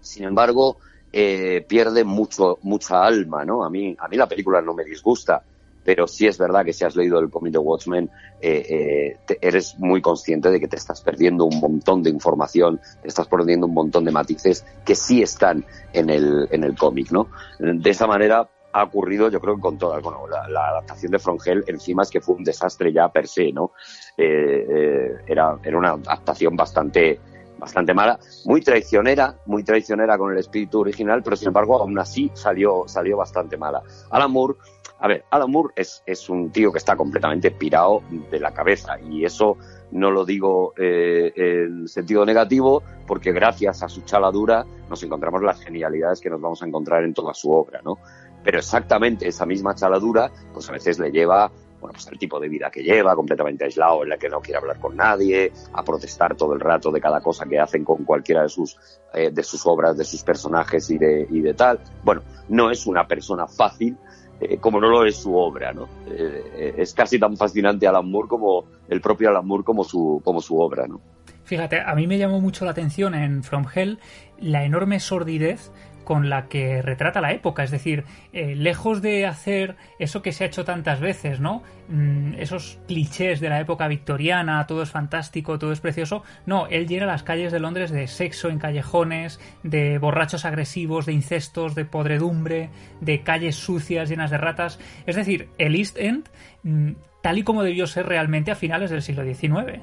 sin 0.00 0.24
embargo, 0.24 0.78
eh, 1.12 1.66
pierde 1.68 2.02
mucho, 2.04 2.58
mucha 2.62 3.04
alma, 3.04 3.44
¿no? 3.44 3.62
A 3.62 3.68
mí, 3.68 3.94
a 3.98 4.08
mí 4.08 4.16
la 4.16 4.26
película 4.26 4.62
no 4.62 4.72
me 4.72 4.84
disgusta, 4.84 5.42
pero 5.90 6.06
sí 6.06 6.28
es 6.28 6.38
verdad 6.38 6.64
que 6.64 6.72
si 6.72 6.84
has 6.84 6.94
leído 6.94 7.18
el 7.18 7.30
cómic 7.30 7.52
de 7.52 7.58
Watchmen, 7.58 8.08
eh, 8.40 9.16
eh, 9.28 9.36
eres 9.40 9.76
muy 9.80 10.00
consciente 10.00 10.48
de 10.48 10.60
que 10.60 10.68
te 10.68 10.76
estás 10.76 11.00
perdiendo 11.00 11.46
un 11.46 11.58
montón 11.58 12.04
de 12.04 12.10
información, 12.10 12.80
te 13.02 13.08
estás 13.08 13.26
perdiendo 13.26 13.66
un 13.66 13.74
montón 13.74 14.04
de 14.04 14.12
matices 14.12 14.64
que 14.84 14.94
sí 14.94 15.20
están 15.20 15.64
en 15.92 16.08
el, 16.08 16.46
en 16.52 16.62
el 16.62 16.76
cómic, 16.76 17.10
¿no? 17.10 17.26
De 17.58 17.90
esa 17.90 18.06
manera 18.06 18.48
ha 18.72 18.84
ocurrido, 18.84 19.30
yo 19.30 19.40
creo 19.40 19.56
que 19.56 19.62
con 19.62 19.78
toda, 19.78 19.98
bueno, 19.98 20.28
la, 20.28 20.68
adaptación 20.68 21.10
de 21.10 21.18
Frongel 21.18 21.64
encima 21.66 22.04
es 22.04 22.10
que 22.10 22.20
fue 22.20 22.36
un 22.36 22.44
desastre 22.44 22.92
ya 22.92 23.08
per 23.08 23.26
se, 23.26 23.50
¿no? 23.50 23.72
Eh, 24.16 25.24
era, 25.26 25.58
era 25.64 25.76
una 25.76 25.88
adaptación 25.94 26.54
bastante, 26.54 27.18
bastante 27.58 27.94
mala, 27.94 28.20
muy 28.44 28.60
traicionera, 28.60 29.34
muy 29.46 29.64
traicionera 29.64 30.16
con 30.16 30.30
el 30.30 30.38
espíritu 30.38 30.82
original, 30.82 31.20
pero 31.24 31.34
sin 31.34 31.48
embargo 31.48 31.82
aún 31.82 31.98
así 31.98 32.30
salió, 32.32 32.84
salió 32.86 33.16
bastante 33.16 33.56
mala. 33.56 33.82
Alan 34.10 34.30
Moore 34.30 34.54
a 35.00 35.08
ver, 35.08 35.24
Alan 35.30 35.50
Moore 35.50 35.72
es, 35.76 36.02
es 36.04 36.28
un 36.28 36.50
tío 36.50 36.70
que 36.70 36.78
está 36.78 36.94
completamente 36.94 37.50
pirado 37.50 38.02
de 38.30 38.38
la 38.38 38.52
cabeza 38.52 39.00
y 39.00 39.24
eso 39.24 39.56
no 39.92 40.10
lo 40.10 40.24
digo 40.24 40.74
eh, 40.76 41.32
en 41.34 41.88
sentido 41.88 42.24
negativo, 42.24 42.82
porque 43.06 43.32
gracias 43.32 43.82
a 43.82 43.88
su 43.88 44.02
chaladura 44.02 44.64
nos 44.88 45.02
encontramos 45.02 45.42
las 45.42 45.60
genialidades 45.60 46.20
que 46.20 46.30
nos 46.30 46.40
vamos 46.40 46.62
a 46.62 46.66
encontrar 46.66 47.02
en 47.04 47.14
toda 47.14 47.34
su 47.34 47.50
obra, 47.50 47.80
¿no? 47.82 47.98
Pero 48.44 48.58
exactamente 48.58 49.26
esa 49.26 49.46
misma 49.46 49.74
chaladura, 49.74 50.30
pues 50.52 50.68
a 50.68 50.72
veces 50.72 50.98
le 50.98 51.10
lleva 51.10 51.50
bueno, 51.80 51.94
pues 51.94 52.06
el 52.08 52.18
tipo 52.18 52.38
de 52.38 52.48
vida 52.48 52.70
que 52.70 52.82
lleva, 52.82 53.16
completamente 53.16 53.64
aislado, 53.64 54.02
en 54.02 54.10
la 54.10 54.18
que 54.18 54.28
no 54.28 54.40
quiere 54.40 54.58
hablar 54.58 54.78
con 54.78 54.96
nadie, 54.96 55.50
a 55.72 55.82
protestar 55.82 56.36
todo 56.36 56.52
el 56.52 56.60
rato 56.60 56.92
de 56.92 57.00
cada 57.00 57.22
cosa 57.22 57.46
que 57.46 57.58
hacen 57.58 57.84
con 57.84 58.04
cualquiera 58.04 58.42
de 58.42 58.50
sus, 58.50 58.76
eh, 59.14 59.30
de 59.32 59.42
sus 59.42 59.66
obras, 59.66 59.96
de 59.96 60.04
sus 60.04 60.22
personajes 60.22 60.90
y 60.90 60.98
de, 60.98 61.26
y 61.30 61.40
de 61.40 61.54
tal. 61.54 61.80
Bueno, 62.04 62.22
no 62.50 62.70
es 62.70 62.86
una 62.86 63.06
persona 63.06 63.46
fácil, 63.46 63.96
eh, 64.40 64.58
como 64.58 64.80
no 64.80 64.88
lo 64.88 65.04
es 65.04 65.16
su 65.16 65.34
obra, 65.36 65.72
¿no? 65.72 65.88
Eh, 66.08 66.74
es 66.78 66.94
casi 66.94 67.18
tan 67.18 67.36
fascinante 67.36 67.86
Alan 67.86 68.10
Moore 68.10 68.28
como 68.28 68.64
el 68.88 69.00
propio 69.00 69.28
Alan 69.28 69.46
Moore 69.46 69.64
como 69.64 69.84
su, 69.84 70.20
como 70.24 70.40
su 70.40 70.58
obra, 70.58 70.86
¿no? 70.86 71.00
Fíjate, 71.44 71.80
a 71.80 71.94
mí 71.94 72.06
me 72.06 72.16
llamó 72.16 72.40
mucho 72.40 72.64
la 72.64 72.70
atención 72.70 73.14
en 73.14 73.42
From 73.42 73.66
Hell 73.74 73.98
la 74.40 74.64
enorme 74.64 75.00
sordidez 75.00 75.72
con 76.10 76.28
la 76.28 76.48
que 76.48 76.82
retrata 76.82 77.20
la 77.20 77.30
época. 77.30 77.62
Es 77.62 77.70
decir, 77.70 78.02
eh, 78.32 78.56
lejos 78.56 79.00
de 79.00 79.26
hacer 79.26 79.76
eso 80.00 80.22
que 80.22 80.32
se 80.32 80.42
ha 80.42 80.48
hecho 80.48 80.64
tantas 80.64 80.98
veces, 80.98 81.38
¿no? 81.38 81.62
Mm, 81.86 82.34
esos 82.34 82.80
clichés 82.88 83.38
de 83.38 83.48
la 83.48 83.60
época 83.60 83.86
victoriana, 83.86 84.66
todo 84.66 84.82
es 84.82 84.90
fantástico, 84.90 85.56
todo 85.60 85.70
es 85.70 85.78
precioso. 85.78 86.24
No, 86.46 86.66
él 86.66 86.88
llena 86.88 87.06
las 87.06 87.22
calles 87.22 87.52
de 87.52 87.60
Londres 87.60 87.92
de 87.92 88.08
sexo 88.08 88.48
en 88.48 88.58
callejones, 88.58 89.38
de 89.62 89.98
borrachos 89.98 90.44
agresivos, 90.44 91.06
de 91.06 91.12
incestos, 91.12 91.76
de 91.76 91.84
podredumbre, 91.84 92.70
de 93.00 93.22
calles 93.22 93.54
sucias 93.54 94.08
llenas 94.08 94.32
de 94.32 94.38
ratas. 94.38 94.80
Es 95.06 95.14
decir, 95.14 95.48
el 95.58 95.76
East 95.76 95.96
End, 95.96 96.28
mm, 96.64 96.90
tal 97.22 97.38
y 97.38 97.44
como 97.44 97.62
debió 97.62 97.86
ser 97.86 98.06
realmente 98.06 98.50
a 98.50 98.56
finales 98.56 98.90
del 98.90 99.02
siglo 99.02 99.22
XIX. 99.22 99.80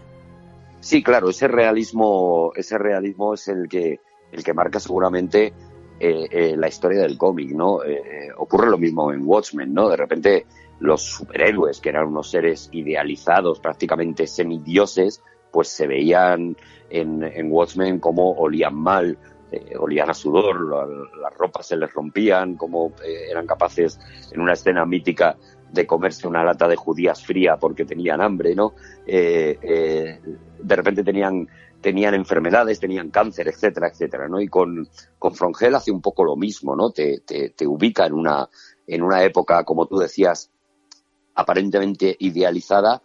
Sí, 0.81 1.01
claro, 1.01 1.29
ese 1.29 1.47
realismo, 1.47 2.51
ese 2.53 2.77
realismo 2.77 3.33
es 3.33 3.47
el 3.47 3.69
que, 3.69 4.01
el 4.33 4.43
que 4.43 4.53
marca 4.53 4.81
seguramente 4.81 5.53
eh, 5.99 6.27
eh, 6.31 6.55
la 6.55 6.67
historia 6.67 7.01
del 7.01 7.17
cómic, 7.17 7.51
¿no? 7.51 7.83
Eh, 7.83 8.29
ocurre 8.37 8.69
lo 8.69 8.77
mismo 8.77 9.11
en 9.11 9.21
Watchmen, 9.25 9.73
¿no? 9.73 9.89
De 9.89 9.97
repente 9.97 10.45
los 10.79 11.01
superhéroes, 11.01 11.81
que 11.81 11.89
eran 11.89 12.07
unos 12.07 12.29
seres 12.29 12.69
idealizados, 12.71 13.59
prácticamente 13.59 14.27
semidioses, 14.27 15.23
pues 15.51 15.69
se 15.69 15.87
veían 15.87 16.55
en, 16.91 17.23
en 17.23 17.51
Watchmen 17.51 17.99
como 17.99 18.31
olían 18.33 18.75
mal, 18.75 19.17
olían 19.79 20.09
a 20.09 20.13
sudor, 20.13 20.87
las 21.19 21.33
ropas 21.35 21.67
se 21.67 21.77
les 21.77 21.91
rompían, 21.91 22.57
como 22.57 22.91
eran 23.29 23.47
capaces 23.47 23.97
en 24.31 24.41
una 24.41 24.53
escena 24.53 24.85
mítica 24.85 25.37
de 25.71 25.87
comerse 25.87 26.27
una 26.27 26.43
lata 26.43 26.67
de 26.67 26.75
judías 26.75 27.25
fría 27.25 27.57
porque 27.57 27.85
tenían 27.85 28.21
hambre, 28.21 28.53
¿no? 28.53 28.73
de 29.05 30.19
repente 30.75 31.03
tenían 31.03 31.47
tenían 31.81 32.13
enfermedades, 32.13 32.79
tenían 32.79 33.11
cáncer, 33.11 33.47
etcétera, 33.47 33.89
etcétera, 33.89 34.27
¿no? 34.27 34.41
Y 34.41 34.47
con, 34.47 34.87
con 35.19 35.35
Frongel 35.35 35.75
hace 35.75 35.91
un 35.91 36.01
poco 36.01 36.23
lo 36.23 36.35
mismo, 36.35 36.75
¿no? 36.75 36.91
Te, 36.91 37.19
te, 37.19 37.49
te 37.49 37.67
ubica 37.67 38.05
en 38.05 38.13
una, 38.13 38.49
en 38.87 39.03
una 39.03 39.23
época, 39.23 39.63
como 39.63 39.85
tú 39.85 39.97
decías, 39.97 40.51
aparentemente 41.35 42.15
idealizada, 42.19 43.01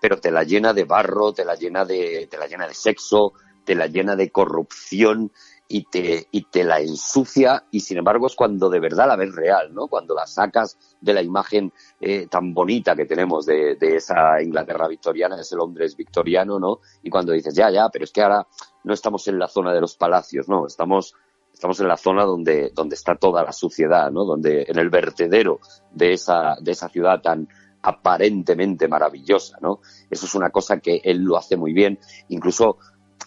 pero 0.00 0.18
te 0.18 0.30
la 0.30 0.42
llena 0.42 0.72
de 0.72 0.84
barro, 0.84 1.32
te 1.32 1.44
la 1.44 1.54
llena 1.54 1.84
de, 1.84 2.26
te 2.30 2.38
la 2.38 2.46
llena 2.46 2.66
de 2.66 2.74
sexo, 2.74 3.34
te 3.64 3.74
la 3.74 3.86
llena 3.86 4.16
de 4.16 4.30
corrupción 4.30 5.30
y 5.72 5.84
te, 5.84 6.26
y 6.32 6.42
te 6.46 6.64
la 6.64 6.80
ensucia 6.80 7.64
y 7.70 7.78
sin 7.78 7.98
embargo 7.98 8.26
es 8.26 8.34
cuando 8.34 8.68
de 8.68 8.80
verdad 8.80 9.06
la 9.06 9.14
ves 9.14 9.32
real, 9.32 9.72
¿no? 9.72 9.86
Cuando 9.86 10.16
la 10.16 10.26
sacas 10.26 10.76
de 11.00 11.14
la 11.14 11.22
imagen 11.22 11.72
eh, 12.00 12.26
tan 12.26 12.52
bonita 12.52 12.96
que 12.96 13.06
tenemos 13.06 13.46
de, 13.46 13.76
de, 13.76 13.94
esa 13.94 14.42
Inglaterra 14.42 14.88
victoriana, 14.88 15.40
ese 15.40 15.54
Londres 15.54 15.96
victoriano, 15.96 16.58
¿no? 16.58 16.80
Y 17.04 17.10
cuando 17.10 17.32
dices, 17.32 17.54
ya, 17.54 17.70
ya, 17.70 17.88
pero 17.88 18.04
es 18.04 18.10
que 18.10 18.20
ahora 18.20 18.48
no 18.82 18.92
estamos 18.92 19.28
en 19.28 19.38
la 19.38 19.46
zona 19.46 19.72
de 19.72 19.80
los 19.80 19.96
palacios, 19.96 20.48
no, 20.48 20.66
estamos, 20.66 21.14
estamos 21.54 21.78
en 21.78 21.86
la 21.86 21.96
zona 21.96 22.24
donde, 22.24 22.72
donde 22.74 22.96
está 22.96 23.14
toda 23.14 23.44
la 23.44 23.52
suciedad, 23.52 24.10
¿no? 24.10 24.24
Donde, 24.24 24.64
en 24.66 24.76
el 24.76 24.90
vertedero 24.90 25.60
de 25.92 26.14
esa, 26.14 26.56
de 26.60 26.72
esa 26.72 26.88
ciudad 26.88 27.22
tan 27.22 27.48
aparentemente 27.82 28.88
maravillosa, 28.88 29.58
¿no? 29.60 29.82
Eso 30.10 30.26
es 30.26 30.34
una 30.34 30.50
cosa 30.50 30.80
que 30.80 31.00
él 31.04 31.18
lo 31.18 31.36
hace 31.36 31.56
muy 31.56 31.72
bien, 31.72 32.00
incluso 32.28 32.78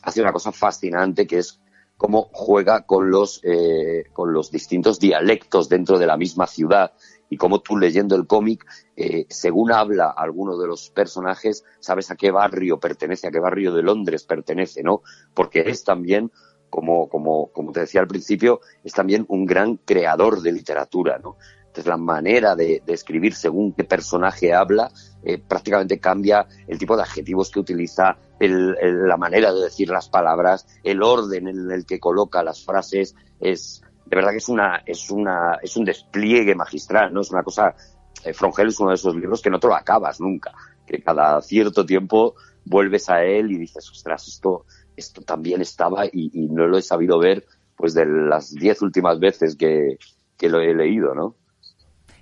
hace 0.01 0.21
una 0.21 0.33
cosa 0.33 0.51
fascinante 0.51 1.25
que 1.25 1.37
es 1.37 1.61
cómo 2.03 2.27
juega 2.33 2.81
con 2.81 3.09
los, 3.11 3.39
eh, 3.43 4.09
con 4.11 4.33
los 4.33 4.51
distintos 4.51 4.99
dialectos 4.99 5.69
dentro 5.69 5.97
de 5.97 6.05
la 6.05 6.17
misma 6.17 6.47
ciudad 6.47 6.91
y 7.29 7.37
cómo 7.37 7.61
tú 7.61 7.77
leyendo 7.77 8.17
el 8.17 8.27
cómic, 8.27 8.65
eh, 8.97 9.25
según 9.29 9.71
habla 9.71 10.09
alguno 10.09 10.57
de 10.57 10.67
los 10.67 10.89
personajes, 10.89 11.63
sabes 11.79 12.11
a 12.11 12.17
qué 12.17 12.29
barrio 12.29 12.77
pertenece, 12.77 13.27
a 13.27 13.31
qué 13.31 13.39
barrio 13.39 13.73
de 13.73 13.83
Londres 13.83 14.25
pertenece, 14.25 14.83
¿no? 14.83 15.01
Porque 15.33 15.61
es 15.61 15.85
también, 15.85 16.29
como, 16.69 17.07
como, 17.07 17.53
como 17.53 17.71
te 17.71 17.79
decía 17.79 18.01
al 18.01 18.07
principio, 18.07 18.59
es 18.83 18.91
también 18.91 19.23
un 19.29 19.45
gran 19.45 19.77
creador 19.77 20.41
de 20.41 20.51
literatura, 20.51 21.19
¿no? 21.19 21.37
Entonces 21.73 21.89
la 21.89 21.97
manera 21.97 22.55
de, 22.55 22.83
escribir 22.85 23.33
según 23.33 23.73
qué 23.73 23.83
personaje 23.83 24.53
habla 24.53 24.91
eh, 25.23 25.39
prácticamente 25.39 25.99
cambia 25.99 26.45
el 26.67 26.77
tipo 26.77 26.95
de 26.95 27.01
adjetivos 27.01 27.49
que 27.49 27.59
utiliza, 27.59 28.15
la 28.39 29.17
manera 29.17 29.51
de 29.51 29.61
decir 29.61 29.89
las 29.89 30.07
palabras, 30.07 30.67
el 30.83 31.01
orden 31.01 31.47
en 31.47 31.71
el 31.71 31.87
que 31.87 31.99
coloca 31.99 32.43
las 32.43 32.63
frases, 32.63 33.15
es 33.39 33.81
de 34.05 34.15
verdad 34.15 34.29
que 34.29 34.37
es 34.37 34.49
una, 34.49 34.83
es 34.85 35.09
una, 35.09 35.57
es 35.63 35.75
un 35.75 35.83
despliegue 35.83 36.53
magistral, 36.53 37.11
¿no? 37.11 37.21
Es 37.21 37.31
una 37.31 37.41
cosa, 37.41 37.73
eh, 38.23 38.33
Frongel 38.33 38.67
es 38.67 38.79
uno 38.79 38.89
de 38.89 38.95
esos 38.95 39.15
libros 39.15 39.41
que 39.41 39.49
no 39.49 39.59
te 39.59 39.65
lo 39.65 39.75
acabas 39.75 40.19
nunca, 40.19 40.51
que 40.85 41.01
cada 41.01 41.41
cierto 41.41 41.87
tiempo 41.87 42.35
vuelves 42.65 43.09
a 43.09 43.23
él 43.23 43.51
y 43.51 43.57
dices, 43.57 43.89
ostras, 43.89 44.27
esto, 44.27 44.65
esto 44.95 45.23
también 45.23 45.61
estaba 45.61 46.05
y, 46.05 46.29
y 46.33 46.49
no 46.49 46.67
lo 46.67 46.77
he 46.77 46.83
sabido 46.83 47.17
ver 47.17 47.47
pues 47.75 47.95
de 47.95 48.05
las 48.05 48.51
diez 48.53 48.83
últimas 48.83 49.19
veces 49.19 49.55
que, 49.55 49.97
que 50.37 50.49
lo 50.49 50.59
he 50.59 50.75
leído, 50.75 51.15
¿no? 51.15 51.35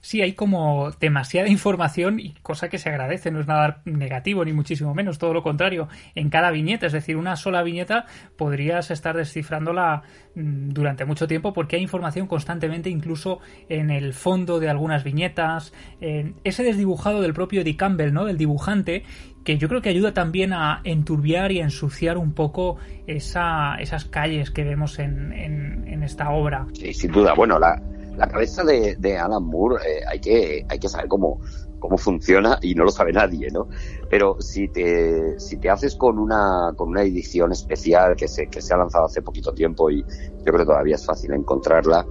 Sí 0.02 0.22
hay 0.22 0.34
como 0.34 0.92
demasiada 1.00 1.48
información 1.48 2.20
y 2.20 2.34
cosa 2.42 2.70
que 2.70 2.78
se 2.78 2.90
agradece, 2.90 3.32
no 3.32 3.40
es 3.40 3.48
nada 3.48 3.82
negativo 3.86 4.44
ni 4.44 4.52
muchísimo 4.52 4.94
menos, 4.94 5.20
todo 5.20 5.34
lo 5.34 5.44
contrario, 5.44 5.88
en 6.16 6.30
cada 6.30 6.52
viñeta, 6.52 6.88
es 6.88 6.94
decir, 6.94 7.18
una 7.18 7.36
sola 7.36 7.64
viñeta 7.64 8.06
podrías 8.36 8.92
estar 8.92 9.16
descifrándola 9.16 10.04
mm, 10.36 10.70
durante 10.70 11.06
mucho 11.06 11.28
tiempo 11.28 11.54
porque 11.54 11.76
hay 11.78 11.82
información 11.82 12.28
constantemente 12.28 12.90
incluso 12.90 13.40
en 13.70 13.92
el 13.92 14.14
fondo 14.14 14.60
de 14.60 14.70
algunas 14.70 15.04
viñetas, 15.04 15.74
ese 16.00 16.64
desdibujado 16.64 17.22
del 17.22 17.34
propio 17.34 17.62
Eddie 17.62 17.78
Campbell, 17.78 18.12
¿no? 18.14 18.26
del 18.26 18.38
dibujante, 18.38 19.04
que 19.44 19.58
yo 19.58 19.68
creo 19.68 19.82
que 19.82 19.90
ayuda 19.90 20.14
también 20.14 20.54
a 20.54 20.82
enturbiar 20.84 21.52
y 21.52 21.62
a 21.62 21.64
ensuciar 21.64 22.18
un 22.18 22.34
poco 22.34 22.78
esa, 23.08 23.76
esas 23.76 24.06
calles 24.06 24.52
que 24.52 24.64
vemos 24.64 25.00
en, 25.00 25.34
en, 25.34 25.88
en 25.88 26.04
esta 26.04 26.30
obra. 26.32 26.66
Sí, 26.74 26.94
sin 26.94 27.12
duda. 27.12 27.34
Bueno, 27.34 27.58
la, 27.58 27.82
la 28.18 28.28
cabeza 28.28 28.64
de, 28.64 28.96
de 28.98 29.18
Alan 29.18 29.44
Moore 29.44 29.78
eh, 29.88 30.02
hay, 30.08 30.20
que, 30.20 30.66
hay 30.68 30.80
que 30.80 30.90
saber 30.90 31.08
cómo, 31.08 31.40
cómo 31.80 31.98
funciona 31.98 32.60
y 32.62 32.76
no 32.76 32.84
lo 32.84 32.92
sabe 32.92 33.12
nadie, 33.12 33.50
¿no? 33.52 33.68
Pero 34.10 34.40
si 34.40 34.68
te, 34.70 35.40
si 35.40 35.58
te 35.58 35.70
haces 35.70 35.96
con 35.96 36.20
una, 36.20 36.74
con 36.78 36.90
una 36.90 37.02
edición 37.02 37.52
especial 37.52 38.16
que 38.16 38.28
se, 38.28 38.48
que 38.48 38.62
se 38.62 38.74
ha 38.74 38.78
lanzado 38.78 39.06
hace 39.06 39.22
poquito 39.22 39.54
tiempo 39.54 39.90
y 39.90 40.04
yo 40.04 40.44
creo 40.46 40.60
que 40.60 40.66
todavía 40.66 40.96
es 40.96 41.06
fácil 41.06 41.34
encontrarla, 41.34 42.06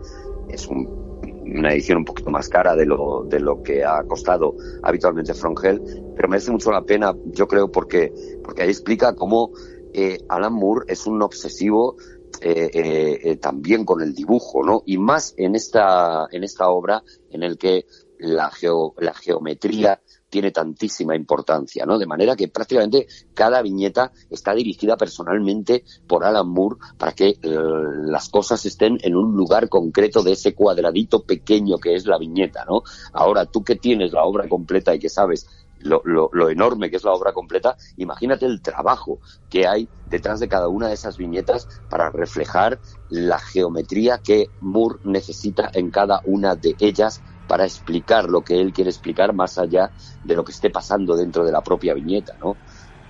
es 0.49 0.66
una 0.66 1.73
edición 1.73 1.99
un 1.99 2.04
poquito 2.04 2.30
más 2.30 2.49
cara 2.49 2.75
de 2.75 2.87
lo, 2.87 3.25
de 3.25 3.40
lo 3.40 3.62
que 3.62 3.85
ha 3.85 4.02
costado 4.04 4.57
habitualmente 4.83 5.35
Frongel, 5.35 5.80
pero 6.16 6.28
merece 6.28 6.50
mucho 6.50 6.73
la 6.73 6.83
pena, 6.83 7.14
yo 7.26 7.47
creo, 7.47 7.71
porque, 7.71 8.12
porque 8.42 8.62
ahí 8.62 8.71
explica 8.71 9.14
cómo 9.14 9.52
eh, 9.92 10.19
Alan 10.28 10.52
Moore 10.52 10.87
es 10.88 11.07
un 11.07 11.23
obsesivo 11.23 11.97
eh, 12.42 12.70
eh, 12.73 13.20
eh, 13.23 13.37
también 13.37 13.85
con 13.85 14.00
el 14.00 14.14
dibujo, 14.14 14.62
¿no? 14.64 14.82
Y 14.87 14.97
más 14.97 15.35
en 15.37 15.54
esta, 15.54 16.26
en 16.30 16.42
esta 16.42 16.68
obra 16.68 17.02
en 17.30 17.42
el 17.42 17.59
que 17.59 17.85
la, 18.18 18.50
la 18.99 19.14
geometría 19.14 20.00
tiene 20.30 20.50
tantísima 20.50 21.14
importancia, 21.14 21.85
¿no? 21.85 21.99
De 21.99 22.06
manera 22.06 22.37
que 22.37 22.49
prácticamente 22.49 23.09
cada 23.35 23.61
viñeta 23.61 24.12
está 24.30 24.54
dirigida 24.54 24.97
personalmente 24.97 25.85
por 26.06 26.25
Alan 26.25 26.49
Moore 26.49 26.76
para 26.97 27.12
que 27.12 27.37
las 27.42 28.28
cosas 28.28 28.64
estén 28.64 28.99
en 29.02 29.16
un 29.16 29.37
lugar 29.37 29.68
concreto 29.68 30.23
de 30.23 30.32
ese 30.32 30.54
cuadradito 30.54 31.25
pequeño 31.25 31.78
que 31.78 31.94
es 31.94 32.06
la 32.06 32.16
viñeta, 32.16 32.64
¿no? 32.64 32.82
Ahora, 33.12 33.47
tú 33.47 33.64
que 33.64 33.76
tienes 33.76 34.12
la 34.12 34.23
obra 34.23 34.49
completa 34.49 34.94
y 34.94 35.00
que 35.00 35.09
sabes 35.09 35.47
lo, 35.80 36.02
lo, 36.04 36.50
enorme 36.50 36.90
que 36.90 36.96
es 36.96 37.04
la 37.04 37.12
obra 37.12 37.32
completa, 37.32 37.76
imagínate 37.96 38.46
el 38.46 38.62
trabajo 38.62 39.20
que 39.49 39.66
hay 39.66 39.88
detrás 40.06 40.40
de 40.40 40.49
cada 40.49 40.68
una 40.68 40.88
de 40.88 40.94
esas 40.94 41.16
viñetas 41.16 41.68
para 41.88 42.10
reflejar 42.10 42.80
la 43.08 43.38
geometría 43.38 44.18
que 44.18 44.49
Moore 44.60 44.99
necesita 45.04 45.70
en 45.72 45.90
cada 45.90 46.20
una 46.25 46.54
de 46.56 46.76
ellas 46.78 47.22
para 47.46 47.64
explicar 47.64 48.28
lo 48.28 48.42
que 48.42 48.60
él 48.60 48.72
quiere 48.72 48.90
explicar 48.90 49.34
más 49.34 49.58
allá 49.58 49.92
de 50.22 50.37
lo 50.37 50.44
que 50.44 50.52
esté 50.52 50.70
pasando 50.70 51.16
dentro 51.16 51.44
de 51.44 51.50
la 51.50 51.62
propia 51.62 51.94
viñeta, 51.94 52.34
¿no? 52.38 52.58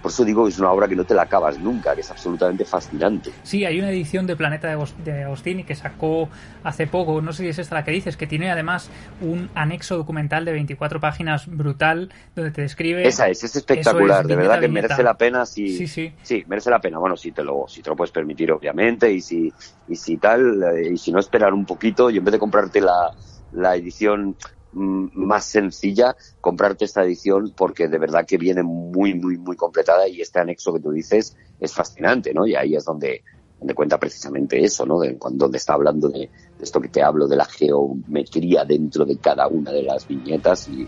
Por 0.03 0.11
eso 0.11 0.25
digo 0.25 0.45
que 0.45 0.51
es 0.51 0.59
una 0.59 0.73
obra 0.73 0.89
que 0.89 0.97
no 0.97 1.05
te 1.05 1.15
la 1.15 1.23
acabas 1.23 1.59
nunca, 1.59 1.95
que 1.95 2.01
es 2.01 2.11
absolutamente 2.11 2.65
fascinante. 2.65 3.31
Sí, 3.43 3.65
hay 3.65 3.79
una 3.79 3.91
edición 3.91 4.27
de 4.27 4.37
Planeta 4.37 4.75
de 5.05 5.25
Agostini 5.25 5.65
que 5.65 5.75
sacó 5.75 6.29
hace 6.65 6.87
poco, 6.87 7.21
no 7.21 7.33
sé 7.33 7.43
si 7.43 7.49
es 7.51 7.59
esta 7.59 7.75
la 7.75 7.85
que 7.85 7.91
dices, 7.91 8.17
que 8.17 8.27
tiene 8.27 8.51
además 8.51 8.91
un 9.21 9.51
anexo 9.55 9.97
documental 9.97 10.45
de 10.45 10.53
24 10.53 11.01
páginas 11.01 11.47
brutal 11.47 12.11
donde 12.35 12.51
te 12.51 12.63
describe... 12.63 13.07
Esa 13.07 13.29
es, 13.29 13.45
es 13.45 13.57
espectacular, 13.57 14.27
de 14.27 14.37
verdad 14.37 14.61
que 14.61 14.69
merece 14.69 15.03
la 15.03 15.15
pena 15.15 15.45
si... 15.45 15.77
Sí, 15.77 15.87
sí. 15.87 16.13
Sí, 16.23 16.45
merece 16.49 16.71
la 16.71 16.81
pena, 16.81 16.99
bueno, 16.99 17.17
si 17.17 17.33
te 17.33 17.45
lo, 17.45 17.67
si 17.69 17.83
te 17.83 17.91
lo 17.91 17.97
puedes 17.97 18.13
permitir 18.13 18.53
obviamente 18.53 19.13
y 19.13 19.21
si, 19.21 19.53
y 19.89 19.97
si 19.97 20.17
tal, 20.17 20.63
eh, 20.63 20.93
y 20.93 20.97
si 20.97 21.13
no 21.13 21.19
esperar 21.19 21.53
un 21.53 21.67
poquito 21.67 22.11
y 22.11 22.17
en 22.17 22.25
vez 22.25 22.33
de 22.33 22.39
comprarte 22.39 22.81
la, 22.81 23.11
la 23.53 23.77
edición 23.77 24.37
más 24.73 25.45
sencilla 25.47 26.17
comprarte 26.41 26.85
esta 26.85 27.03
edición 27.03 27.53
porque 27.57 27.89
de 27.89 27.99
verdad 27.99 28.25
que 28.27 28.39
viene 28.39 28.63
muy, 28.63 29.15
muy, 29.15 29.37
muy 29.37 29.57
completada 29.57 30.09
y 30.09 30.21
este 30.21 30.41
anexo 30.41 30.73
que 30.73 30.81
tú 30.81 30.91
dices 30.93 31.37
es 31.59 31.73
fascinante, 31.73 32.33
¿no? 32.33 32.47
Y 32.47 32.55
ahí 32.55 32.77
es 32.77 32.85
donde, 32.85 33.23
donde 33.59 33.75
cuenta 33.75 33.99
precisamente 33.99 34.63
eso, 34.63 34.87
¿no? 34.87 35.01
De, 35.01 35.19
donde 35.33 35.59
está 35.59 35.75
hablando 35.75 36.09
de, 36.09 36.31
esto 36.61 36.81
que 36.81 36.89
te 36.89 37.03
hablo, 37.03 37.27
de 37.27 37.37
la 37.37 37.47
geometría 37.47 38.65
dentro 38.65 39.05
de 39.05 39.17
cada 39.19 39.49
una 39.49 39.73
de 39.73 39.83
las 39.83 40.07
viñetas 40.07 40.69
y, 40.69 40.87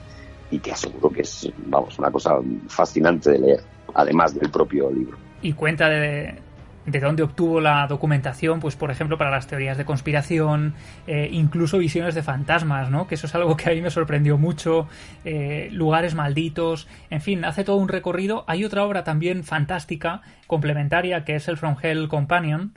y 0.50 0.58
te 0.58 0.72
aseguro 0.72 1.10
que 1.10 1.22
es, 1.22 1.50
vamos, 1.66 1.98
una 1.98 2.10
cosa 2.10 2.38
fascinante 2.68 3.30
de 3.30 3.38
leer, 3.38 3.60
además 3.94 4.34
del 4.34 4.50
propio 4.50 4.90
libro. 4.90 5.16
Y 5.40 5.54
cuenta 5.54 5.88
de, 5.88 6.38
de 6.86 7.00
dónde 7.00 7.22
obtuvo 7.22 7.60
la 7.60 7.86
documentación, 7.86 8.60
pues 8.60 8.76
por 8.76 8.90
ejemplo 8.90 9.18
para 9.18 9.30
las 9.30 9.46
teorías 9.46 9.78
de 9.78 9.84
conspiración, 9.84 10.74
eh, 11.06 11.28
incluso 11.32 11.78
visiones 11.78 12.14
de 12.14 12.22
fantasmas, 12.22 12.90
¿no? 12.90 13.06
Que 13.06 13.14
eso 13.14 13.26
es 13.26 13.34
algo 13.34 13.56
que 13.56 13.70
a 13.70 13.74
mí 13.74 13.80
me 13.80 13.90
sorprendió 13.90 14.38
mucho, 14.38 14.88
eh, 15.24 15.68
lugares 15.72 16.14
malditos, 16.14 16.88
en 17.10 17.20
fin, 17.20 17.44
hace 17.44 17.64
todo 17.64 17.76
un 17.76 17.88
recorrido. 17.88 18.44
Hay 18.48 18.64
otra 18.64 18.84
obra 18.84 19.04
también 19.04 19.44
fantástica, 19.44 20.22
complementaria, 20.46 21.24
que 21.24 21.36
es 21.36 21.48
el 21.48 21.56
From 21.56 21.76
Hell 21.80 22.08
Companion, 22.08 22.72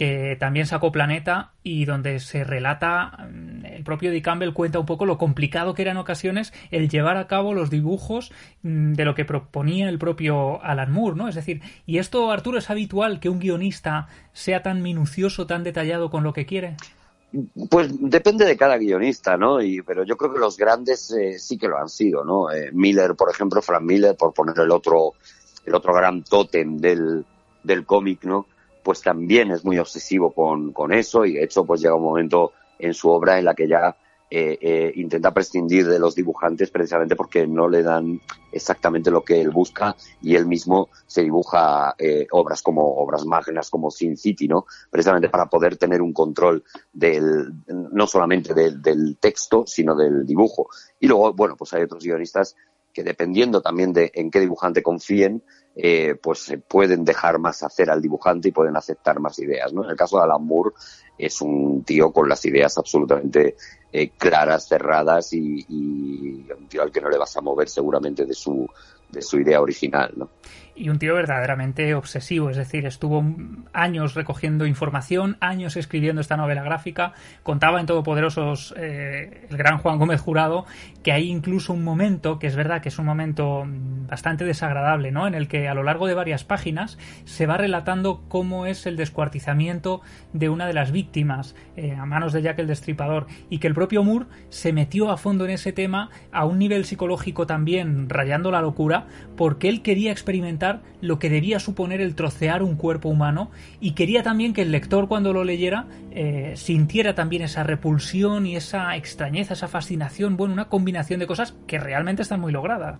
que 0.00 0.34
también 0.40 0.64
sacó 0.64 0.92
Planeta 0.92 1.50
y 1.62 1.84
donde 1.84 2.20
se 2.20 2.42
relata, 2.42 3.28
mm, 3.30 3.49
el 3.80 3.84
propio 3.84 4.10
Dick 4.10 4.22
Campbell 4.22 4.52
cuenta 4.52 4.78
un 4.78 4.84
poco 4.84 5.06
lo 5.06 5.16
complicado 5.16 5.72
que 5.72 5.80
era 5.80 5.92
en 5.92 5.96
ocasiones 5.96 6.52
el 6.70 6.90
llevar 6.90 7.16
a 7.16 7.26
cabo 7.26 7.54
los 7.54 7.70
dibujos 7.70 8.30
mm, 8.62 8.92
de 8.92 9.04
lo 9.06 9.14
que 9.14 9.24
proponía 9.24 9.88
el 9.88 9.98
propio 9.98 10.62
Alan 10.62 10.92
Moore, 10.92 11.16
¿no? 11.16 11.28
Es 11.28 11.34
decir, 11.34 11.62
y 11.86 11.96
esto, 11.96 12.30
Arturo, 12.30 12.58
es 12.58 12.68
habitual 12.68 13.20
que 13.20 13.30
un 13.30 13.38
guionista 13.38 14.08
sea 14.34 14.62
tan 14.62 14.82
minucioso, 14.82 15.46
tan 15.46 15.64
detallado 15.64 16.10
con 16.10 16.22
lo 16.22 16.34
que 16.34 16.44
quiere. 16.44 16.76
Pues 17.70 17.88
depende 17.98 18.44
de 18.44 18.58
cada 18.58 18.76
guionista, 18.76 19.38
¿no? 19.38 19.62
Y, 19.62 19.80
pero 19.80 20.04
yo 20.04 20.18
creo 20.18 20.34
que 20.34 20.40
los 20.40 20.58
grandes 20.58 21.10
eh, 21.12 21.38
sí 21.38 21.56
que 21.56 21.68
lo 21.68 21.78
han 21.78 21.88
sido, 21.88 22.22
¿no? 22.22 22.50
Eh, 22.52 22.70
Miller, 22.72 23.14
por 23.14 23.30
ejemplo, 23.30 23.62
Frank 23.62 23.82
Miller, 23.82 24.14
por 24.14 24.34
poner 24.34 24.58
el 24.58 24.70
otro, 24.70 25.14
el 25.64 25.74
otro 25.74 25.94
gran 25.94 26.22
tótem 26.22 26.76
del, 26.76 27.24
del 27.64 27.86
cómic, 27.86 28.24
¿no? 28.24 28.46
pues 28.82 29.02
también 29.02 29.50
es 29.50 29.64
muy 29.64 29.78
obsesivo 29.78 30.32
con, 30.32 30.72
con 30.72 30.92
eso 30.92 31.24
y 31.24 31.34
de 31.34 31.44
hecho 31.44 31.64
pues 31.64 31.80
llega 31.80 31.94
un 31.94 32.02
momento 32.02 32.52
en 32.80 32.94
su 32.94 33.08
obra 33.10 33.38
en 33.38 33.44
la 33.44 33.54
que 33.54 33.68
ya 33.68 33.96
eh, 34.32 34.58
eh, 34.60 34.92
intenta 34.94 35.34
prescindir 35.34 35.88
de 35.88 35.98
los 35.98 36.14
dibujantes 36.14 36.70
precisamente 36.70 37.16
porque 37.16 37.48
no 37.48 37.68
le 37.68 37.82
dan 37.82 38.20
exactamente 38.52 39.10
lo 39.10 39.24
que 39.24 39.40
él 39.40 39.50
busca 39.50 39.96
y 40.22 40.36
él 40.36 40.46
mismo 40.46 40.88
se 41.04 41.22
dibuja 41.22 41.96
eh, 41.98 42.28
obras 42.30 42.62
como 42.62 42.94
obras 42.94 43.26
magnas 43.26 43.70
como 43.70 43.90
Sin 43.90 44.16
City, 44.16 44.46
¿no? 44.46 44.66
Precisamente 44.88 45.28
para 45.30 45.46
poder 45.46 45.76
tener 45.76 46.00
un 46.00 46.12
control 46.12 46.62
del, 46.92 47.52
no 47.66 48.06
solamente 48.06 48.54
del, 48.54 48.80
del 48.80 49.16
texto, 49.18 49.64
sino 49.66 49.96
del 49.96 50.24
dibujo. 50.24 50.68
Y 51.00 51.08
luego, 51.08 51.32
bueno, 51.32 51.56
pues 51.56 51.72
hay 51.72 51.82
otros 51.82 52.04
guionistas 52.04 52.54
que 52.92 53.02
dependiendo 53.02 53.60
también 53.60 53.92
de 53.92 54.10
en 54.14 54.30
qué 54.30 54.40
dibujante 54.40 54.82
confíen, 54.82 55.42
eh, 55.76 56.16
pues 56.20 56.40
se 56.40 56.58
pueden 56.58 57.04
dejar 57.04 57.38
más 57.38 57.62
hacer 57.62 57.90
al 57.90 58.02
dibujante 58.02 58.48
y 58.48 58.52
pueden 58.52 58.76
aceptar 58.76 59.20
más 59.20 59.38
ideas. 59.38 59.72
¿no? 59.72 59.84
En 59.84 59.90
el 59.90 59.96
caso 59.96 60.18
de 60.18 60.24
Alan 60.24 60.44
Moore 60.44 60.72
es 61.16 61.40
un 61.40 61.84
tío 61.84 62.12
con 62.12 62.28
las 62.28 62.44
ideas 62.44 62.76
absolutamente 62.76 63.56
eh, 63.92 64.10
claras, 64.10 64.68
cerradas 64.68 65.32
y, 65.32 65.64
y, 65.68 66.46
un 66.52 66.68
tío 66.68 66.82
al 66.82 66.90
que 66.90 67.00
no 67.00 67.08
le 67.08 67.18
vas 67.18 67.36
a 67.36 67.40
mover 67.40 67.68
seguramente 67.68 68.24
de 68.24 68.34
su, 68.34 68.66
de 69.08 69.22
su 69.22 69.38
idea 69.38 69.60
original. 69.60 70.12
¿no? 70.16 70.30
Y 70.80 70.88
un 70.88 70.98
tío 70.98 71.14
verdaderamente 71.14 71.94
obsesivo, 71.94 72.48
es 72.48 72.56
decir, 72.56 72.86
estuvo 72.86 73.22
años 73.74 74.14
recogiendo 74.14 74.64
información, 74.64 75.36
años 75.40 75.76
escribiendo 75.76 76.22
esta 76.22 76.38
novela 76.38 76.62
gráfica, 76.62 77.12
contaba 77.42 77.80
en 77.80 77.86
Todopoderosos 77.86 78.74
eh, 78.78 79.46
el 79.50 79.56
gran 79.58 79.76
Juan 79.76 79.98
Gómez 79.98 80.22
Jurado 80.22 80.64
que 81.02 81.12
hay 81.12 81.30
incluso 81.30 81.74
un 81.74 81.84
momento, 81.84 82.38
que 82.38 82.46
es 82.46 82.56
verdad 82.56 82.80
que 82.80 82.88
es 82.88 82.98
un 82.98 83.04
momento 83.04 83.64
bastante 83.66 84.44
desagradable, 84.44 85.12
¿no? 85.12 85.26
En 85.26 85.34
el 85.34 85.48
que 85.48 85.68
a 85.68 85.74
lo 85.74 85.82
largo 85.82 86.06
de 86.06 86.14
varias 86.14 86.44
páginas 86.44 86.98
se 87.24 87.46
va 87.46 87.56
relatando 87.56 88.24
cómo 88.28 88.66
es 88.66 88.86
el 88.86 88.96
descuartizamiento 88.96 90.00
de 90.32 90.48
una 90.48 90.66
de 90.66 90.72
las 90.72 90.92
víctimas 90.92 91.54
eh, 91.76 91.94
a 91.94 92.06
manos 92.06 92.32
de 92.32 92.42
Jack 92.42 92.58
el 92.58 92.66
Destripador 92.66 93.26
y 93.50 93.58
que 93.58 93.66
el 93.66 93.74
propio 93.74 94.02
Moore 94.02 94.26
se 94.48 94.72
metió 94.72 95.10
a 95.10 95.16
fondo 95.16 95.44
en 95.44 95.50
ese 95.50 95.72
tema 95.72 96.10
a 96.32 96.44
un 96.44 96.58
nivel 96.58 96.84
psicológico 96.84 97.46
también 97.46 98.08
rayando 98.08 98.50
la 98.50 98.62
locura 98.62 99.06
porque 99.36 99.68
él 99.68 99.82
quería 99.82 100.12
experimentar 100.12 100.69
lo 101.00 101.18
que 101.18 101.30
debía 101.30 101.58
suponer 101.60 102.00
el 102.00 102.14
trocear 102.14 102.62
un 102.62 102.76
cuerpo 102.76 103.08
humano 103.08 103.50
y 103.80 103.92
quería 103.92 104.22
también 104.22 104.52
que 104.52 104.62
el 104.62 104.72
lector 104.72 105.08
cuando 105.08 105.32
lo 105.32 105.44
leyera 105.44 105.86
eh, 106.10 106.54
sintiera 106.56 107.14
también 107.14 107.42
esa 107.42 107.62
repulsión 107.62 108.46
y 108.46 108.56
esa 108.56 108.96
extrañeza, 108.96 109.54
esa 109.54 109.68
fascinación, 109.68 110.36
bueno, 110.36 110.52
una 110.52 110.68
combinación 110.68 111.20
de 111.20 111.26
cosas 111.26 111.54
que 111.66 111.78
realmente 111.78 112.22
están 112.22 112.40
muy 112.40 112.52
logradas. 112.52 112.98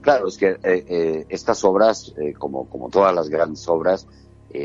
Claro, 0.00 0.28
es 0.28 0.36
que 0.36 0.50
eh, 0.50 0.58
eh, 0.62 1.26
estas 1.28 1.64
obras, 1.64 2.14
como, 2.38 2.68
como 2.68 2.88
todas 2.90 3.14
las 3.14 3.28
grandes 3.28 3.66
obras, 3.68 4.06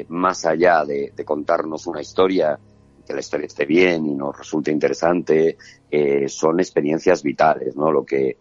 más 0.08 0.46
allá 0.46 0.86
de, 0.86 1.12
contarnos 1.26 1.86
una 1.88 2.00
historia, 2.00 2.58
que 3.06 3.14
la 3.14 3.20
historia 3.20 3.48
esté 3.48 3.66
bien 3.66 4.06
y 4.06 4.16
nos 4.16 4.38
resulte 4.38 4.72
interesante, 4.72 5.58
son 6.28 6.60
experiencias 6.60 7.24
vitales, 7.24 7.76
¿no? 7.76 7.92
Lo 7.92 8.06
que, 8.06 8.38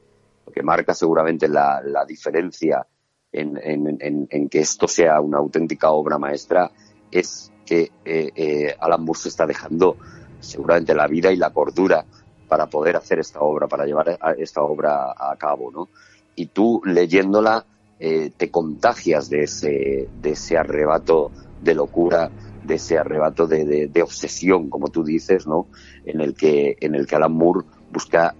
lo 0.46 0.52
que 0.52 0.62
marca 0.62 0.94
seguramente 0.94 1.48
la, 1.48 1.80
la 1.82 2.04
diferencia 2.04 2.86
en, 3.32 4.48
que 4.48 4.60
esto 4.60 4.88
sea 4.88 5.20
una 5.20 5.38
auténtica 5.38 5.90
obra 5.90 6.18
maestra 6.18 6.70
es 7.10 7.52
que 7.64 7.90
eh, 8.04 8.30
eh, 8.34 8.76
Alan 8.80 9.04
Moore 9.04 9.20
se 9.20 9.28
está 9.28 9.46
dejando 9.46 9.96
seguramente 10.40 10.94
la 10.94 11.06
vida 11.06 11.30
y 11.32 11.36
la 11.36 11.50
cordura 11.50 12.04
para 12.48 12.66
poder 12.66 12.96
hacer 12.96 13.20
esta 13.20 13.40
obra, 13.40 13.68
para 13.68 13.86
llevar 13.86 14.18
esta 14.38 14.62
obra 14.62 15.14
a 15.16 15.36
cabo, 15.36 15.70
¿no? 15.70 15.88
Y 16.34 16.46
tú 16.46 16.80
leyéndola 16.84 17.64
eh, 18.02 18.32
te 18.36 18.50
contagias 18.50 19.28
de 19.28 19.42
ese, 19.42 20.08
de 20.20 20.30
ese 20.30 20.56
arrebato 20.56 21.30
de 21.62 21.74
locura, 21.74 22.30
de 22.64 22.74
ese 22.74 22.98
arrebato 22.98 23.46
de, 23.46 23.88
de, 23.88 24.02
obsesión, 24.02 24.70
como 24.70 24.88
tú 24.88 25.04
dices, 25.04 25.46
¿no? 25.46 25.68
En 26.06 26.20
el 26.20 26.34
que, 26.34 26.76
en 26.80 26.94
el 26.94 27.06
que 27.06 27.16
Alan 27.16 27.32
Moore 27.32 27.66
busca 27.92 28.34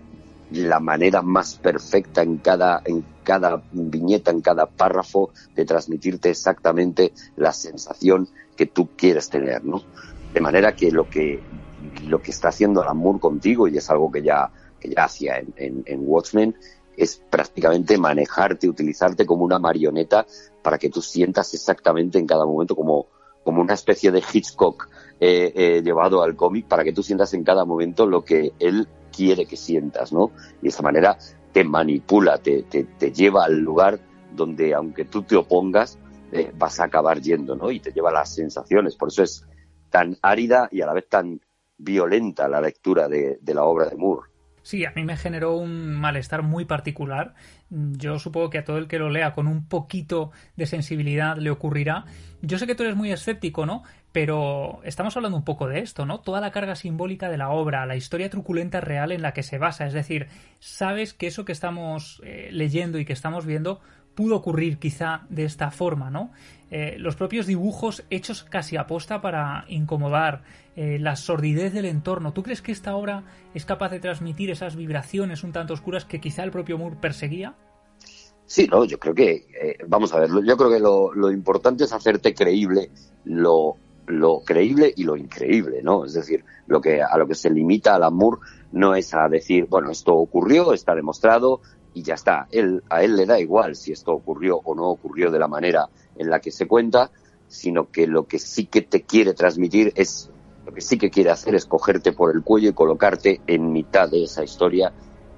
la 0.53 0.81
manera 0.81 1.23
más 1.23 1.57
perfecta 1.57 2.23
en 2.23 2.39
cada, 2.39 2.83
en 2.85 3.05
cada 3.23 3.63
viñeta, 3.73 4.31
en 4.31 4.41
cada 4.41 4.67
párrafo, 4.67 5.31
de 5.55 5.65
transmitirte 5.65 6.31
exactamente 6.31 7.13
la 7.37 7.53
sensación 7.53 8.29
que 8.57 8.67
tú 8.67 8.91
quieres 8.97 9.29
tener, 9.31 9.65
¿no? 9.65 9.83
De 10.35 10.41
manera 10.41 10.75
que 10.75 10.91
lo 10.91 11.09
que, 11.09 11.41
lo 12.07 12.21
que 12.21 12.31
está 12.31 12.49
haciendo 12.49 12.83
Alan 12.83 13.19
contigo, 13.19 13.69
y 13.69 13.77
es 13.77 13.89
algo 13.91 14.11
que 14.11 14.23
ya, 14.23 14.51
que 14.79 14.91
ya 14.91 15.05
hacía 15.05 15.39
en, 15.39 15.83
en, 15.87 16.01
Watchmen, 16.03 16.57
es 16.97 17.17
prácticamente 17.31 17.97
manejarte, 17.97 18.69
utilizarte 18.69 19.25
como 19.25 19.45
una 19.45 19.59
marioneta 19.59 20.27
para 20.63 20.79
que 20.79 20.91
tú 20.91 21.01
sientas 21.01 21.55
exactamente 21.55 22.19
en 22.19 22.27
cada 22.27 22.45
momento 22.45 22.77
como, 22.77 23.07
como 23.45 23.63
una 23.63 23.75
especie 23.75 24.11
de 24.11 24.23
Hitchcock 24.33 24.89
eh, 25.21 25.53
eh, 25.55 25.83
llevado 25.83 26.23
al 26.23 26.37
cómic 26.37 26.67
para 26.67 26.85
que 26.85 26.93
tú 26.93 27.03
sientas 27.03 27.33
en 27.35 27.45
cada 27.45 27.65
momento 27.65 28.07
lo 28.07 28.25
que 28.25 28.53
él 28.59 28.89
quiere 29.11 29.47
que 29.47 29.57
sientas, 29.57 30.13
¿no? 30.13 30.31
Y 30.61 30.65
de 30.65 30.69
esa 30.69 30.83
manera 30.83 31.19
te 31.53 31.65
manipula, 31.65 32.39
te, 32.39 32.63
te, 32.63 33.13
lleva 33.13 33.45
al 33.45 33.59
lugar 33.59 33.99
donde 34.35 34.75
aunque 34.75 35.05
tú 35.05 35.23
te 35.23 35.37
opongas, 35.37 35.99
eh, 36.33 36.53
vas 36.57 36.79
a 36.81 36.85
acabar 36.85 37.21
yendo, 37.21 37.57
¿no? 37.57 37.71
Y 37.71 37.81
te 37.81 37.93
lleva 37.93 38.13
las 38.13 38.35
sensaciones. 38.35 38.97
Por 38.97 39.09
eso 39.09 39.23
es 39.23 39.45
tan 39.91 40.17
árida 40.23 40.69
y 40.71 40.81
a 40.81 40.87
la 40.87 40.95
vez 40.95 41.09
tan 41.09 41.41
violenta 41.77 42.49
la 42.49 42.61
lectura 42.61 43.09
de, 43.09 43.39
de 43.41 43.55
la 43.55 43.65
obra 43.65 43.87
de 43.87 43.97
Moore. 43.97 44.31
Sí, 44.63 44.85
a 44.85 44.93
mí 44.95 45.05
me 45.05 45.17
generó 45.17 45.57
un 45.57 45.95
malestar 45.95 46.43
muy 46.43 46.65
particular. 46.65 47.35
Yo 47.71 48.19
supongo 48.19 48.51
que 48.51 48.59
a 48.59 48.65
todo 48.65 48.79
el 48.79 48.89
que 48.89 48.99
lo 48.99 49.09
lea 49.09 49.33
con 49.33 49.47
un 49.47 49.67
poquito 49.67 50.33
de 50.57 50.67
sensibilidad 50.67 51.37
le 51.39 51.51
ocurrirá. 51.51 52.05
Yo 52.43 52.59
sé 52.59 52.67
que 52.67 52.75
tú 52.75 52.83
eres 52.83 52.97
muy 52.97 53.11
escéptico, 53.11 53.65
¿no? 53.65 53.83
Pero 54.13 54.81
estamos 54.83 55.17
hablando 55.17 55.39
un 55.39 55.45
poco 55.45 55.69
de 55.69 55.79
esto, 55.79 56.05
¿no? 56.05 56.21
Toda 56.21 56.41
la 56.41 56.51
carga 56.51 56.75
simbólica 56.75 57.29
de 57.29 57.39
la 57.39 57.51
obra, 57.51 57.87
la 57.87 57.95
historia 57.95 58.29
truculenta 58.29 58.81
real 58.81 59.13
en 59.13 59.23
la 59.23 59.33
que 59.33 59.45
se 59.45 59.59
basa. 59.59 59.87
Es 59.87 59.93
decir, 59.93 60.27
sabes 60.59 61.15
que 61.15 61.29
eso 61.29 61.45
que 61.45 61.53
estamos 61.53 62.21
eh, 62.25 62.49
leyendo 62.53 62.99
y 62.99 63.05
que 63.05 63.13
estamos 63.13 63.47
viendo 63.47 63.81
pudo 64.17 64.35
ocurrir 64.35 64.79
quizá 64.79 65.27
de 65.29 65.45
esta 65.45 65.71
forma, 65.71 66.11
¿no? 66.11 66.33
Eh, 66.73 66.97
los 66.99 67.15
propios 67.15 67.47
dibujos 67.47 68.03
hechos 68.11 68.43
casi 68.43 68.77
aposta 68.77 69.21
para 69.21 69.65
incomodar, 69.69 70.43
eh, 70.75 70.99
la 70.99 71.15
sordidez 71.15 71.73
del 71.73 71.85
entorno. 71.85 72.33
¿Tú 72.33 72.43
crees 72.43 72.63
que 72.63 72.73
esta 72.73 72.97
obra 72.97 73.23
es 73.55 73.65
capaz 73.65 73.91
de 73.91 74.01
transmitir 74.01 74.51
esas 74.51 74.75
vibraciones 74.75 75.45
un 75.45 75.53
tanto 75.53 75.75
oscuras 75.75 76.05
que 76.05 76.21
quizá 76.21 76.43
el 76.43 76.51
propio 76.51 76.79
Moore 76.79 76.97
perseguía? 77.01 77.55
Sí, 78.47 78.67
no, 78.67 78.85
yo 78.85 78.99
creo 78.99 79.15
que, 79.15 79.79
vamos 79.87 80.13
a 80.13 80.19
ver, 80.19 80.31
yo 80.45 80.57
creo 80.57 80.71
que 80.71 80.81
lo 80.81 81.31
importante 81.31 81.85
es 81.85 81.93
hacerte 81.93 82.35
creíble 82.35 82.91
lo, 83.25 83.77
lo 84.11 84.41
creíble 84.41 84.93
y 84.95 85.05
lo 85.05 85.17
increíble, 85.17 85.83
¿no? 85.83 86.05
Es 86.05 86.15
decir, 86.15 86.45
lo 86.67 86.81
que 86.81 87.03
a 87.03 87.17
lo 87.17 87.27
que 87.27 87.35
se 87.35 87.51
limita 87.51 87.95
al 87.95 88.05
amor 88.05 88.41
no 88.73 88.95
es 88.95 89.15
a 89.15 89.29
decir, 89.29 89.67
bueno, 89.69 89.91
esto 89.91 90.15
ocurrió, 90.15 90.73
está 90.73 90.95
demostrado 90.95 91.61
y 91.95 92.03
ya 92.03 92.15
está. 92.15 92.47
Él, 92.51 92.83
a 92.89 93.03
él 93.03 93.17
le 93.17 93.27
da 93.27 93.41
igual 93.41 93.77
si 93.77 93.93
esto 93.93 94.13
ocurrió 94.13 94.61
o 94.65 94.75
no 94.75 94.89
ocurrió 94.89 95.31
de 95.31 95.39
la 95.39 95.49
manera 95.49 95.89
en 96.17 96.31
la 96.31 96.41
que 96.41 96.51
se 96.51 96.67
cuenta, 96.67 97.11
sino 97.49 97.91
que 97.91 98.07
lo 98.07 98.27
que 98.27 98.39
sí 98.39 98.67
que 98.67 98.83
te 98.83 99.03
quiere 99.03 99.35
transmitir 99.35 99.93
es, 99.97 100.31
lo 100.65 100.73
que 100.73 100.81
sí 100.81 100.99
que 100.99 101.11
quiere 101.11 101.31
hacer 101.31 101.55
es 101.55 101.67
cogerte 101.67 102.13
por 102.13 102.35
el 102.35 102.43
cuello 102.43 102.71
y 102.71 102.75
colocarte 102.75 103.41
en 103.47 103.73
mitad 103.73 104.09
de 104.09 104.25
esa 104.25 104.45
historia 104.45 104.93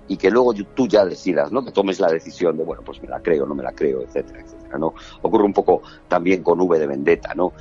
y 0.09 0.17
que 0.17 0.31
luego 0.31 0.53
tú 0.75 0.87
ya 0.87 1.07
decidas, 1.07 1.53
¿no? 1.53 1.65
Que 1.65 1.73
tomes 1.73 2.01
la 2.01 2.09
decisión 2.09 2.57
de, 2.57 2.65
bueno, 2.65 2.83
pues 2.85 3.01
me 3.01 3.09
la 3.09 3.23
creo, 3.23 3.47
no 3.47 3.55
me 3.55 3.63
la 3.63 3.73
creo, 3.73 4.03
etcétera, 4.03 4.43
etcétera, 4.43 4.77
¿no? 4.77 4.95
Ocurre 5.23 5.45
un 5.45 5.55
poco 5.55 5.81
también 6.09 6.43
con 6.43 6.61
V 6.61 6.79
de 6.79 6.87
Vendetta, 6.87 7.35
¿no? 7.35 7.53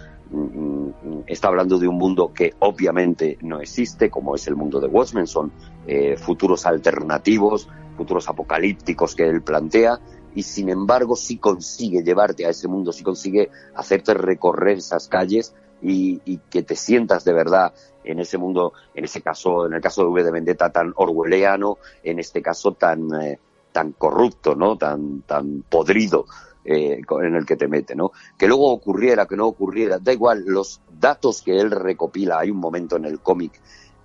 Está 1.27 1.49
hablando 1.49 1.77
de 1.77 1.87
un 1.87 1.97
mundo 1.97 2.31
que 2.33 2.53
obviamente 2.59 3.37
no 3.41 3.59
existe, 3.59 4.09
como 4.09 4.35
es 4.35 4.47
el 4.47 4.55
mundo 4.55 4.79
de 4.79 4.87
Watchmen, 4.87 5.27
son 5.27 5.51
eh, 5.87 6.15
futuros 6.17 6.65
alternativos, 6.65 7.67
futuros 7.97 8.29
apocalípticos 8.29 9.15
que 9.15 9.27
él 9.27 9.41
plantea, 9.41 9.99
y 10.33 10.43
sin 10.43 10.69
embargo 10.69 11.15
sí 11.15 11.37
consigue 11.37 12.03
llevarte 12.03 12.45
a 12.45 12.49
ese 12.49 12.67
mundo, 12.67 12.91
sí 12.91 13.03
consigue 13.03 13.49
hacerte 13.75 14.13
recorrer 14.13 14.77
esas 14.77 15.07
calles 15.07 15.53
y, 15.81 16.21
y, 16.25 16.37
que 16.49 16.63
te 16.63 16.75
sientas 16.75 17.25
de 17.25 17.33
verdad 17.33 17.73
en 18.03 18.19
ese 18.19 18.37
mundo, 18.37 18.73
en 18.93 19.03
ese 19.03 19.21
caso, 19.21 19.65
en 19.65 19.73
el 19.73 19.81
caso 19.81 20.03
de 20.03 20.09
V 20.09 20.23
de 20.23 20.31
Vendetta 20.31 20.71
tan 20.71 20.93
orwelliano, 20.95 21.77
en 22.03 22.19
este 22.19 22.41
caso 22.41 22.73
tan, 22.73 23.09
eh, 23.21 23.39
tan 23.71 23.91
corrupto, 23.93 24.55
¿no? 24.55 24.77
Tan, 24.77 25.21
tan 25.23 25.63
podrido 25.63 26.25
eh, 26.63 27.01
en 27.23 27.35
el 27.35 27.45
que 27.45 27.55
te 27.55 27.67
mete, 27.67 27.95
¿no? 27.95 28.11
Que 28.37 28.47
luego 28.47 28.71
ocurriera, 28.71 29.25
que 29.25 29.35
no 29.35 29.47
ocurriera, 29.47 29.97
da 29.97 30.13
igual, 30.13 30.43
los 30.45 30.81
datos 30.91 31.41
que 31.41 31.59
él 31.59 31.71
recopila, 31.71 32.39
hay 32.39 32.51
un 32.51 32.59
momento 32.59 32.97
en 32.97 33.05
el 33.05 33.19
cómic, 33.19 33.59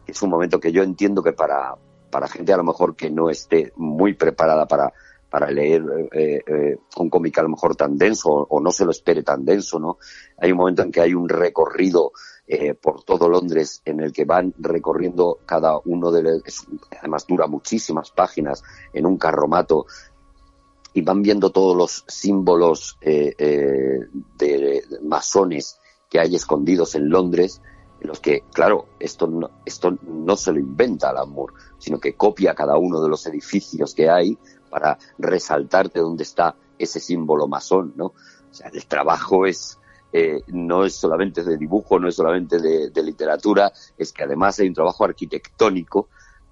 que 0.05 0.13
es 0.13 0.23
un 0.23 0.31
momento 0.31 0.59
que 0.59 0.73
yo 0.73 0.83
entiendo 0.83 1.23
que 1.23 1.33
para, 1.33 1.75
para 2.11 2.29
gente 2.29 2.53
a 2.55 2.57
lo 2.57 2.65
mejor 2.65 2.97
que 2.97 3.11
no 3.11 3.29
esté 3.29 3.73
muy 3.77 4.15
preparada 4.15 4.67
para, 4.67 4.91
para 5.29 5.51
leer 5.51 5.85
eh, 6.13 6.41
eh, 6.47 6.79
un 6.97 7.11
cómic 7.11 7.37
a 7.39 7.43
lo 7.43 7.51
mejor 7.51 7.77
tan 7.77 7.99
denso 7.99 8.31
o, 8.31 8.61
no 8.61 8.73
se 8.73 8.87
lo 8.87 8.91
espere 8.91 9.23
tan 9.23 9.45
denso, 9.45 9.79
¿no? 9.79 9.99
Hay 10.39 10.51
un 10.51 10.59
momento 10.59 10.83
en 10.83 10.91
que 10.91 11.03
hay 11.03 11.13
un 11.13 11.29
recorrido 11.29 12.13
por 12.81 13.03
todo 13.03 13.29
Londres 13.29 13.83
en 13.85 13.99
el 13.99 14.13
que 14.13 14.25
van 14.25 14.55
recorriendo 14.59 15.41
cada 15.45 15.81
uno 15.85 16.13
de 16.13 16.23
los, 16.23 16.43
además 16.97 17.27
dura 17.27 17.49
muchísimas 17.49 18.13
páginas 18.13 18.63
en 18.93 19.05
un 19.05 19.19
carromato 19.19 19.87
y 20.97 21.03
van 21.03 21.21
viendo 21.21 21.51
todos 21.51 21.77
los 21.77 22.05
símbolos 22.09 22.97
eh, 23.03 23.35
eh, 23.37 24.01
de 24.39 24.83
masones 25.03 25.79
que 26.09 26.19
hay 26.19 26.35
escondidos 26.35 26.95
en 26.95 27.11
Londres, 27.11 27.61
en 28.01 28.09
los 28.09 28.19
que, 28.19 28.45
claro, 28.51 28.87
esto 28.99 29.27
no, 29.27 29.51
esto 29.67 29.99
no 30.09 30.37
se 30.39 30.53
lo 30.53 30.59
inventa 30.59 31.11
Alan 31.11 31.29
Moore, 31.29 31.53
sino 31.77 32.01
que 32.01 32.15
copia 32.15 32.55
cada 32.55 32.79
uno 32.79 33.03
de 33.03 33.11
los 33.11 33.27
edificios 33.27 33.95
que 33.95 34.09
hay 34.09 34.39
para 34.71 34.97
resaltarte 35.19 36.01
dónde 36.01 36.23
está 36.23 36.57
ese 36.79 36.99
símbolo 36.99 37.47
masón, 37.47 37.93
¿no? 37.95 38.07
O 38.07 38.55
sea, 38.55 38.71
el 38.73 38.87
trabajo 38.87 39.45
es, 39.45 39.79
eh, 40.15 40.41
no 40.47 40.87
es 40.87 40.95
solamente 40.95 41.45
de 41.45 41.59
dibujo, 41.59 41.99
no 41.99 42.09
es 42.09 42.15
solamente 42.15 42.59
de, 42.59 42.89
de, 42.89 43.03
literatura, 43.03 43.71
es 43.99 44.15
que 44.15 44.25
además 44.25 44.59
hay 44.61 44.69
un 44.69 44.75
trabajo 44.75 45.05
arquitectónico 45.05 46.09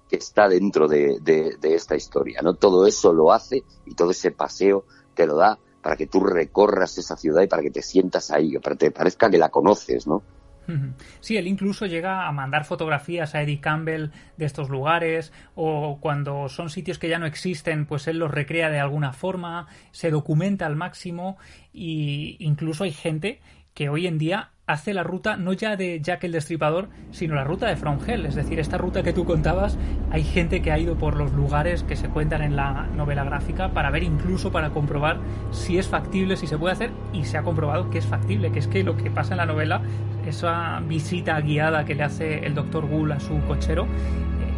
que 0.09 0.17
está 0.17 0.47
dentro 0.47 0.87
de, 0.87 1.19
esta 1.63 1.95
historia, 1.95 2.41
¿no? 2.41 2.53
Todo 2.53 2.85
eso 2.85 3.13
lo 3.13 3.31
hace 3.31 3.63
y 3.85 3.95
todo 3.95 4.11
ese 4.11 4.31
paseo 4.31 4.85
te 5.13 5.25
lo 5.25 5.35
da 5.35 5.57
para 5.81 5.95
que 5.95 6.07
tú 6.07 6.23
recorras 6.23 6.97
esa 6.97 7.15
ciudad 7.15 7.43
y 7.43 7.47
para 7.47 7.61
que 7.61 7.71
te 7.71 7.81
sientas 7.81 8.31
ahí, 8.31 8.57
para 8.59 8.75
que 8.75 8.85
te 8.85 8.91
parezca 8.91 9.29
que 9.29 9.37
la 9.37 9.49
conoces, 9.49 10.07
¿no? 10.07 10.23
Sí, 11.19 11.37
él 11.37 11.47
incluso 11.47 11.85
llega 11.85 12.27
a 12.27 12.31
mandar 12.31 12.65
fotografías 12.65 13.35
a 13.35 13.41
Eddie 13.41 13.59
Campbell 13.59 14.09
de 14.37 14.45
estos 14.45 14.69
lugares 14.69 15.31
o 15.53 15.99
cuando 15.99 16.49
son 16.49 16.69
sitios 16.69 16.99
que 16.99 17.09
ya 17.09 17.19
no 17.19 17.25
existen, 17.25 17.85
pues 17.85 18.07
él 18.07 18.17
los 18.19 18.31
recrea 18.31 18.69
de 18.69 18.79
alguna 18.79 19.13
forma, 19.13 19.67
se 19.91 20.11
documenta 20.11 20.65
al 20.65 20.75
máximo 20.75 21.37
y 21.71 22.37
incluso 22.39 22.83
hay 22.83 22.91
gente 22.91 23.41
que 23.73 23.89
hoy 23.89 24.07
en 24.07 24.17
día 24.17 24.51
hace 24.67 24.93
la 24.93 25.03
ruta 25.03 25.37
no 25.37 25.53
ya 25.53 25.75
de 25.75 26.01
Jack 26.01 26.23
el 26.23 26.31
Destripador, 26.31 26.89
sino 27.11 27.35
la 27.35 27.43
ruta 27.43 27.67
de 27.67 27.75
From 27.75 27.99
Hell. 28.05 28.25
Es 28.25 28.35
decir, 28.35 28.59
esta 28.59 28.77
ruta 28.77 29.03
que 29.03 29.13
tú 29.13 29.25
contabas, 29.25 29.77
hay 30.11 30.23
gente 30.23 30.61
que 30.61 30.71
ha 30.71 30.79
ido 30.79 30.95
por 30.95 31.15
los 31.15 31.31
lugares 31.33 31.83
que 31.83 31.95
se 31.95 32.09
cuentan 32.09 32.41
en 32.41 32.55
la 32.55 32.87
novela 32.95 33.23
gráfica 33.23 33.71
para 33.71 33.91
ver 33.91 34.03
incluso 34.03 34.51
para 34.51 34.71
comprobar 34.71 35.19
si 35.51 35.77
es 35.77 35.87
factible, 35.87 36.35
si 36.37 36.47
se 36.47 36.57
puede 36.57 36.73
hacer, 36.73 36.91
y 37.13 37.25
se 37.25 37.37
ha 37.37 37.43
comprobado 37.43 37.89
que 37.89 37.99
es 37.99 38.05
factible, 38.05 38.51
que 38.51 38.59
es 38.59 38.67
que 38.67 38.83
lo 38.83 38.97
que 38.97 39.11
pasa 39.11 39.33
en 39.33 39.37
la 39.37 39.45
novela, 39.45 39.81
esa 40.25 40.79
visita 40.87 41.39
guiada 41.41 41.85
que 41.85 41.93
le 41.93 42.03
hace 42.03 42.45
el 42.45 42.55
doctor 42.55 42.87
Gull 42.87 43.11
a 43.11 43.19
su 43.19 43.39
cochero, 43.41 43.83
eh, 43.83 43.87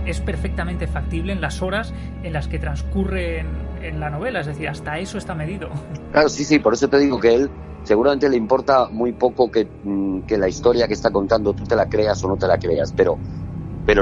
es 0.05 0.21
perfectamente 0.21 0.87
factible 0.87 1.33
en 1.33 1.41
las 1.41 1.61
horas 1.61 1.93
en 2.23 2.31
las 2.31 2.47
que 2.47 2.59
transcurre 2.59 3.45
en 3.81 3.99
la 3.99 4.09
novela, 4.09 4.39
es 4.39 4.47
decir, 4.47 4.69
hasta 4.69 4.99
eso 4.99 5.17
está 5.17 5.35
medido. 5.35 5.69
Claro, 6.11 6.29
sí, 6.29 6.45
sí, 6.45 6.59
por 6.59 6.73
eso 6.73 6.87
te 6.87 6.97
digo 6.97 7.19
que 7.19 7.35
él 7.35 7.49
seguramente 7.87 8.27
le 8.27 8.35
importa 8.35 8.89
muy 8.91 9.13
poco 9.13 9.49
que, 9.49 9.65
mm, 9.65 10.23
que, 10.23 10.37
la 10.37 10.49
historia 10.49 10.87
que 10.87 10.93
está 10.93 11.09
contando 11.09 11.53
tú 11.53 11.63
te 11.63 11.75
la 11.75 11.87
creas 11.87 12.21
o 12.21 12.27
no 12.27 12.35
te 12.35 12.45
la 12.45 12.59
creas, 12.59 12.91
pero, 12.91 13.17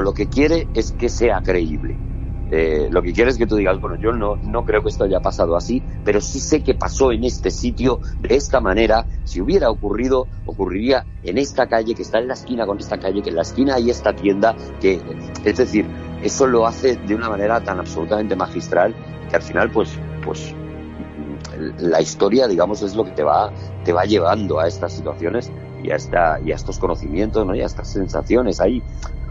lo 0.02 0.12
que 0.12 0.26
quiere 0.26 0.66
es 0.74 0.90
que 0.90 1.08
sea 1.08 1.40
creíble. 1.42 1.96
Eh, 2.50 2.88
lo 2.90 3.00
que 3.02 3.12
quiere 3.12 3.30
es 3.30 3.38
que 3.38 3.46
tú 3.46 3.54
digas, 3.54 3.80
bueno, 3.80 3.96
yo 3.96 4.10
no, 4.10 4.36
no 4.36 4.64
creo 4.64 4.82
que 4.82 4.88
esto 4.88 5.04
haya 5.04 5.20
pasado 5.20 5.56
así, 5.56 5.82
pero 6.04 6.20
sí 6.20 6.40
sé 6.40 6.64
que 6.64 6.74
pasó 6.74 7.12
en 7.12 7.22
este 7.22 7.52
sitio 7.52 8.00
de 8.20 8.34
esta 8.34 8.60
manera. 8.60 9.06
Si 9.22 9.40
hubiera 9.40 9.70
ocurrido, 9.70 10.26
ocurriría 10.46 11.06
en 11.22 11.38
esta 11.38 11.68
calle, 11.68 11.94
que 11.94 12.02
está 12.02 12.18
en 12.18 12.26
la 12.26 12.34
esquina 12.34 12.66
con 12.66 12.78
esta 12.78 12.98
calle, 12.98 13.22
que 13.22 13.30
en 13.30 13.36
la 13.36 13.42
esquina 13.42 13.76
hay 13.76 13.90
esta 13.90 14.12
tienda, 14.12 14.56
que, 14.80 15.00
es 15.44 15.56
decir, 15.56 15.86
eso 16.22 16.48
lo 16.48 16.66
hace 16.66 16.96
de 16.96 17.14
una 17.14 17.28
manera 17.28 17.62
tan 17.62 17.78
absolutamente 17.78 18.34
magistral 18.34 18.92
que 19.30 19.36
al 19.36 19.42
final, 19.42 19.70
pues, 19.70 19.90
pues 20.24 20.54
la 21.78 22.00
historia, 22.00 22.48
digamos, 22.48 22.82
es 22.82 22.94
lo 22.94 23.04
que 23.04 23.12
te 23.12 23.22
va, 23.22 23.52
te 23.84 23.92
va 23.92 24.04
llevando 24.04 24.58
a 24.58 24.66
estas 24.66 24.92
situaciones 24.92 25.50
y 25.82 25.90
a, 25.90 25.96
esta, 25.96 26.40
y 26.44 26.52
a 26.52 26.54
estos 26.54 26.78
conocimientos, 26.78 27.46
¿no? 27.46 27.54
Y 27.54 27.60
a 27.60 27.66
estas 27.66 27.92
sensaciones. 27.92 28.60
Hay, 28.60 28.82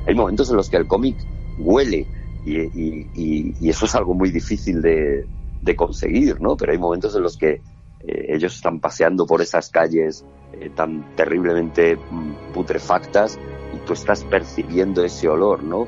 hay 0.08 0.16
momentos 0.16 0.50
en 0.50 0.58
los 0.58 0.70
que 0.70 0.78
el 0.78 0.88
cómic 0.88 1.16
huele 1.58 2.08
y, 2.46 2.60
y, 2.60 3.56
y, 3.60 3.70
eso 3.70 3.86
es 3.86 3.96
algo 3.96 4.14
muy 4.14 4.30
difícil 4.30 4.82
de, 4.82 5.28
de, 5.62 5.76
conseguir, 5.76 6.40
¿no? 6.40 6.56
Pero 6.56 6.72
hay 6.72 6.78
momentos 6.78 7.16
en 7.16 7.24
los 7.24 7.38
que 7.38 7.62
eh, 8.02 8.26
ellos 8.30 8.56
están 8.56 8.80
paseando 8.80 9.26
por 9.26 9.42
esas 9.42 9.70
calles 9.70 10.24
eh, 10.54 10.70
tan 10.76 11.16
terriblemente 11.16 11.96
mm, 11.96 12.54
putrefactas 12.54 13.40
y 13.74 13.78
tú 13.86 13.94
estás 13.94 14.24
percibiendo 14.24 15.04
ese 15.04 15.28
olor, 15.28 15.64
¿no? 15.64 15.88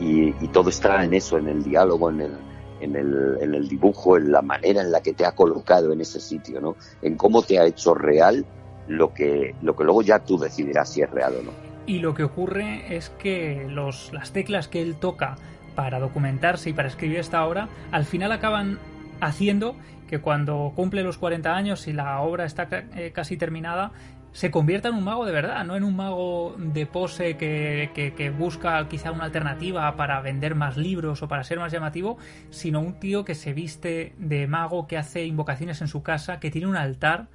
Y, 0.00 0.34
y, 0.40 0.48
todo 0.48 0.68
está 0.68 1.04
en 1.04 1.14
eso, 1.14 1.38
en 1.38 1.48
el 1.48 1.62
diálogo, 1.62 2.10
en 2.10 2.22
el, 2.22 2.32
en 2.80 2.96
el, 2.96 3.38
en 3.40 3.54
el 3.54 3.68
dibujo, 3.68 4.16
en 4.16 4.32
la 4.32 4.42
manera 4.42 4.80
en 4.80 4.90
la 4.90 5.00
que 5.00 5.12
te 5.12 5.24
ha 5.24 5.32
colocado 5.32 5.92
en 5.92 6.00
ese 6.00 6.20
sitio, 6.20 6.60
¿no? 6.60 6.76
En 7.02 7.16
cómo 7.16 7.42
te 7.42 7.58
ha 7.58 7.66
hecho 7.66 7.94
real 7.94 8.44
lo 8.88 9.14
que, 9.14 9.54
lo 9.62 9.76
que 9.76 9.84
luego 9.84 10.02
ya 10.02 10.18
tú 10.18 10.38
decidirás 10.38 10.92
si 10.92 11.02
es 11.02 11.10
real 11.10 11.34
o 11.40 11.42
no. 11.42 11.52
Y 11.86 11.98
lo 11.98 12.14
que 12.14 12.24
ocurre 12.24 12.96
es 12.96 13.10
que 13.10 13.66
los, 13.68 14.12
las 14.12 14.32
teclas 14.32 14.68
que 14.68 14.82
él 14.82 14.96
toca 14.96 15.36
para 15.74 15.98
documentarse 15.98 16.70
y 16.70 16.72
para 16.72 16.88
escribir 16.88 17.18
esta 17.18 17.46
obra, 17.46 17.68
al 17.90 18.04
final 18.04 18.32
acaban 18.32 18.78
haciendo 19.20 19.76
que 20.08 20.20
cuando 20.20 20.72
cumple 20.74 21.02
los 21.02 21.18
40 21.18 21.54
años 21.54 21.86
y 21.86 21.92
la 21.92 22.20
obra 22.20 22.44
está 22.44 22.68
eh, 22.96 23.12
casi 23.14 23.36
terminada, 23.36 23.92
se 24.32 24.50
convierta 24.50 24.88
en 24.88 24.94
un 24.94 25.04
mago 25.04 25.26
de 25.26 25.32
verdad, 25.32 25.64
no 25.64 25.76
en 25.76 25.84
un 25.84 25.96
mago 25.96 26.54
de 26.58 26.86
pose 26.86 27.36
que, 27.36 27.90
que, 27.94 28.30
busca 28.30 28.86
quizá 28.88 29.10
una 29.12 29.24
alternativa 29.24 29.96
para 29.96 30.20
vender 30.20 30.54
más 30.54 30.76
libros 30.76 31.22
o 31.22 31.28
para 31.28 31.42
ser 31.44 31.58
más 31.58 31.72
llamativo, 31.72 32.18
sino 32.50 32.80
un 32.80 33.00
tío 33.00 33.24
que 33.24 33.34
se 33.34 33.52
viste 33.52 34.14
de 34.18 34.46
mago, 34.46 34.86
que 34.86 34.96
hace 34.96 35.24
invocaciones 35.24 35.80
en 35.80 35.88
su 35.88 36.02
casa, 36.02 36.38
que 36.38 36.50
tiene 36.50 36.68
un 36.68 36.76
altar. 36.76 37.28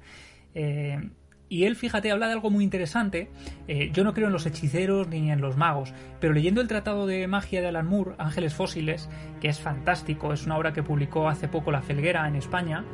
Eh, 0.54 1.10
y 1.48 1.64
él, 1.64 1.76
fíjate, 1.76 2.10
habla 2.10 2.26
de 2.26 2.32
algo 2.32 2.50
muy 2.50 2.64
interesante. 2.64 3.30
Eh, 3.68 3.90
yo 3.92 4.02
no 4.02 4.14
creo 4.14 4.26
en 4.26 4.32
los 4.32 4.46
hechiceros 4.46 5.06
ni 5.08 5.30
en 5.30 5.40
los 5.40 5.56
magos, 5.56 5.94
pero 6.20 6.32
leyendo 6.32 6.60
el 6.60 6.66
Tratado 6.66 7.06
de 7.06 7.26
Magia 7.28 7.60
de 7.60 7.68
Alan 7.68 7.86
Moore, 7.86 8.14
Ángeles 8.18 8.54
Fósiles, 8.54 9.08
que 9.40 9.48
es 9.48 9.60
fantástico, 9.60 10.32
es 10.32 10.46
una 10.46 10.56
obra 10.56 10.72
que 10.72 10.82
publicó 10.82 11.28
hace 11.28 11.46
poco 11.46 11.70
La 11.70 11.82
Felguera 11.82 12.26
en 12.26 12.34
España, 12.34 12.84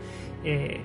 eh, 0.45 0.83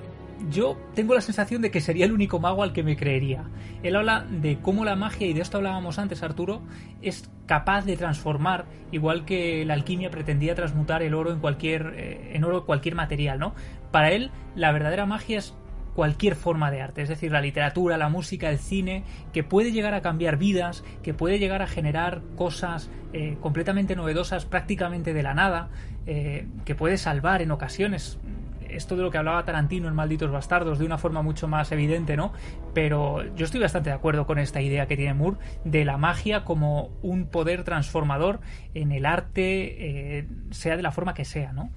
yo 0.50 0.78
tengo 0.94 1.14
la 1.14 1.22
sensación 1.22 1.62
de 1.62 1.72
que 1.72 1.82
sería 1.82 2.06
el 2.06 2.12
único 2.12 2.40
mago 2.40 2.64
al 2.64 2.74
que 2.74 2.84
me 2.84 2.96
creería. 2.96 3.44
Él 3.84 3.96
habla 3.96 4.26
de 4.30 4.60
cómo 4.60 4.86
la 4.86 4.96
magia, 4.96 5.28
y 5.28 5.34
de 5.34 5.42
esto 5.42 5.58
hablábamos 5.58 6.00
antes 6.00 6.24
Arturo, 6.24 6.62
es 7.02 7.30
capaz 7.46 7.86
de 7.86 7.98
transformar, 7.98 8.66
igual 8.92 9.26
que 9.26 9.66
la 9.66 9.74
alquimia 9.74 10.10
pretendía 10.10 10.56
transmutar 10.56 11.02
el 11.02 11.14
oro 11.14 11.32
en 11.32 11.40
cualquier, 11.40 11.94
eh, 11.98 12.32
en 12.34 12.44
oro 12.44 12.66
cualquier 12.66 12.96
material, 12.96 13.40
¿no? 13.40 13.54
Para 13.92 14.12
él, 14.12 14.32
la 14.56 14.72
verdadera 14.72 15.06
magia 15.06 15.40
es 15.40 15.56
cualquier 15.96 16.36
forma 16.36 16.70
de 16.70 16.80
arte, 16.80 17.02
es 17.02 17.10
decir, 17.10 17.32
la 17.32 17.42
literatura, 17.42 17.98
la 17.98 18.08
música, 18.08 18.52
el 18.52 18.60
cine, 18.60 19.04
que 19.34 19.44
puede 19.44 19.72
llegar 19.72 19.96
a 19.96 20.02
cambiar 20.02 20.38
vidas, 20.38 20.84
que 21.02 21.16
puede 21.16 21.40
llegar 21.40 21.64
a 21.64 21.68
generar 21.68 22.22
cosas 22.36 22.92
eh, 23.14 23.36
completamente 23.42 23.96
novedosas 23.96 24.46
prácticamente 24.46 25.14
de 25.14 25.24
la 25.24 25.34
nada, 25.34 25.70
eh, 26.06 26.46
que 26.66 26.76
puede 26.76 26.98
salvar 26.98 27.42
en 27.42 27.50
ocasiones 27.50 28.20
esto 28.72 28.96
de 28.96 29.04
lo 29.04 29.12
que 29.12 29.18
hablaba 29.18 29.44
Tarantino 29.44 29.88
en 29.88 29.96
Malditos 29.96 30.32
Bastardos 30.32 30.80
de 30.80 30.86
una 30.86 30.98
forma 30.98 31.22
mucho 31.22 31.48
más 31.48 31.72
evidente, 31.72 32.18
¿no? 32.18 32.34
Pero 32.74 33.24
yo 33.36 33.46
estoy 33.46 33.60
bastante 33.60 33.90
de 33.90 33.96
acuerdo 33.96 34.26
con 34.26 34.40
esta 34.40 34.62
idea 34.62 34.88
que 34.88 34.98
tiene 34.98 35.14
Moore 35.14 35.38
de 35.64 35.86
la 35.86 35.98
magia 35.98 36.44
como 36.44 36.90
un 37.02 37.28
poder 37.28 37.64
transformador 37.64 38.40
en 38.74 38.92
el 38.92 39.06
arte, 39.06 40.18
eh, 40.20 40.28
sea 40.52 40.78
de 40.78 40.84
la 40.84 40.92
forma 40.92 41.14
que 41.14 41.26
sea, 41.26 41.54
¿no? 41.54 41.70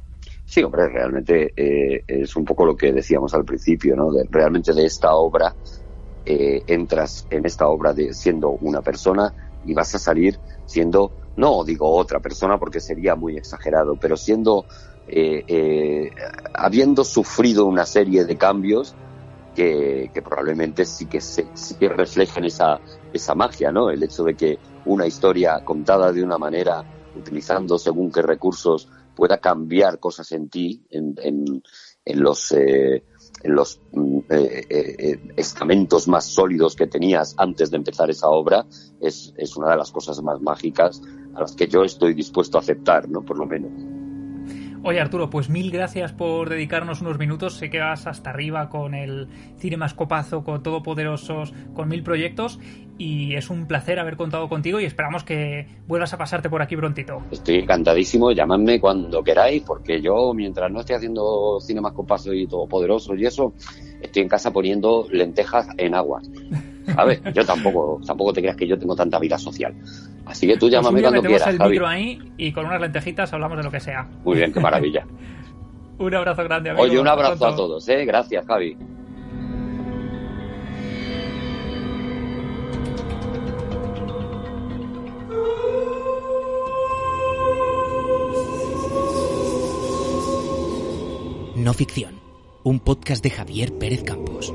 Sí, 0.45 0.63
hombre, 0.63 0.89
realmente 0.89 1.53
eh, 1.57 2.03
es 2.07 2.35
un 2.35 2.45
poco 2.45 2.67
lo 2.67 2.77
que 2.77 2.93
decíamos 2.93 3.35
al 3.35 3.45
principio, 3.45 3.95
¿no? 3.95 4.13
De, 4.13 4.27
realmente 4.31 4.73
de 4.73 4.85
esta 4.85 5.15
obra 5.15 5.55
eh, 6.27 6.63
entras 6.67 7.27
en 7.31 7.47
esta 7.47 7.69
obra 7.69 7.93
de 7.93 8.13
siendo 8.13 8.51
una 8.51 8.83
persona 8.83 9.33
y 9.65 9.75
vas 9.75 9.95
a 9.95 9.99
salir 9.99 10.39
siendo, 10.67 11.13
no 11.37 11.65
digo 11.65 11.91
otra 11.91 12.21
persona 12.21 12.59
porque 12.59 12.81
sería 12.81 13.15
muy 13.15 13.37
exagerado, 13.37 13.97
pero 13.97 14.17
siendo, 14.17 14.67
eh, 15.13 15.45
eh, 15.47 16.11
habiendo 16.55 17.05
sufrido 17.05 17.67
una 17.67 17.85
serie 17.85 18.25
de 18.25 18.37
cambios 18.37 18.95
que, 19.55 20.11
probablemente 20.25 20.85
sí 20.85 21.07
que, 21.07 21.21
se, 21.21 21.47
reflejen 21.81 22.45
esa, 22.45 22.81
esa 23.13 23.35
magia, 23.35 23.73
¿no? 23.73 23.91
El 23.91 24.03
hecho 24.03 24.25
de 24.25 24.35
que 24.35 24.59
una 24.87 25.07
historia 25.07 25.63
contada 25.65 26.13
de 26.13 26.23
una 26.23 26.39
manera, 26.39 26.85
utilizando 27.17 27.79
según 27.79 28.11
qué 28.11 28.23
recursos, 28.23 28.89
pueda 29.15 29.39
cambiar 29.39 29.99
cosas 29.99 30.33
en 30.33 30.49
ti, 30.49 30.87
en, 30.91 31.15
en, 32.05 32.23
los... 32.23 32.53
Eh, 32.53 33.05
en 33.43 33.55
los 33.55 33.81
eh, 34.29 34.67
eh, 34.69 35.33
estamentos 35.37 36.09
más 36.09 36.27
sólidos 36.27 36.77
que 36.77 36.87
tenías 36.87 37.35
antes 37.39 37.71
de 37.71 37.79
empezar 37.79 38.11
esa 38.11 38.29
obra 38.29 38.67
es, 39.01 39.33
es 39.37 39.57
una 39.57 39.71
de 39.71 39.77
las 39.77 39.91
cosas 39.91 40.21
más 40.23 40.43
mágicas 40.43 41.01
a 41.35 41.41
las 41.41 41.55
que 41.55 41.67
yo 41.67 41.83
estoy 41.83 42.13
dispuesto 42.13 42.59
a 42.59 42.61
aceptar, 42.61 43.09
¿no? 43.09 43.23
Por 43.23 43.39
lo 43.39 43.47
menos. 43.47 44.00
Oye 44.83 44.99
Arturo, 44.99 45.29
pues 45.29 45.51
mil 45.51 45.71
gracias 45.71 46.13
por 46.13 46.49
dedicarnos 46.49 47.03
unos 47.03 47.19
minutos. 47.19 47.55
Sé 47.55 47.69
que 47.69 47.81
vas 47.81 48.07
hasta 48.07 48.31
arriba 48.31 48.71
con 48.71 48.95
el 48.95 49.29
Cinemascopazo, 49.59 50.43
con 50.43 50.63
Todopoderosos, 50.63 51.53
con 51.75 51.89
mil 51.89 52.03
proyectos 52.03 52.59
y 52.97 53.35
es 53.35 53.51
un 53.51 53.67
placer 53.67 53.99
haber 53.99 54.17
contado 54.17 54.49
contigo 54.49 54.81
y 54.81 54.85
esperamos 54.85 55.23
que 55.23 55.67
vuelvas 55.87 56.15
a 56.15 56.19
pasarte 56.19 56.49
por 56.49 56.63
aquí 56.63 56.77
prontito. 56.77 57.23
Estoy 57.31 57.57
encantadísimo, 57.57 58.33
llamadme 58.33 58.81
cuando 58.81 59.23
queráis 59.23 59.63
porque 59.63 60.01
yo 60.01 60.33
mientras 60.33 60.71
no 60.73 60.81
esté 60.81 60.95
haciendo 60.95 61.61
Cinemascopazo 61.61 62.33
y 62.33 62.47
Todopoderosos 62.47 63.19
y 63.19 63.27
eso, 63.27 63.53
estoy 64.01 64.23
en 64.23 64.29
casa 64.29 64.51
poniendo 64.51 65.07
lentejas 65.11 65.69
en 65.77 65.95
agua. 65.95 66.23
A 66.97 67.05
ver, 67.05 67.33
yo 67.33 67.45
tampoco, 67.45 68.01
tampoco 68.07 68.33
te 68.33 68.41
creas 68.41 68.57
que 68.57 68.67
yo 68.67 68.79
tengo 68.79 68.95
tanta 68.97 69.19
vida 69.19 69.39
social. 69.39 69.75
Así 70.27 70.47
que 70.47 70.55
tú 70.55 70.61
Pues 70.61 70.73
llámame 70.73 71.01
cuando 71.01 71.23
quieras. 71.23 71.49
el 71.49 71.59
Javi. 71.59 71.71
micro 71.71 71.87
ahí 71.89 72.33
y 72.37 72.53
con 72.53 72.67
unas 72.67 72.81
lentejitas 72.81 73.33
hablamos 73.33 73.57
de 73.59 73.65
lo 73.65 73.71
que 73.71 73.81
sea. 73.81 74.07
Muy 74.25 74.37
bien, 74.37 74.53
qué 74.53 74.61
maravilla. 74.61 75.07
Un 75.99 76.15
abrazo 76.15 76.45
grande, 76.45 76.71
amigo. 76.71 76.83
Oye, 76.85 76.99
un 76.99 77.07
abrazo 77.09 77.47
a 77.47 77.55
todos, 77.55 77.87
¿eh? 77.91 78.07
Gracias, 78.07 78.47
Javi. 78.47 78.75
No 91.57 91.75
ficción, 91.75 92.15
un 92.63 92.81
podcast 92.81 93.23
de 93.23 93.31
Javier 93.31 93.73
Pérez 93.79 94.03
Campos. 94.03 94.53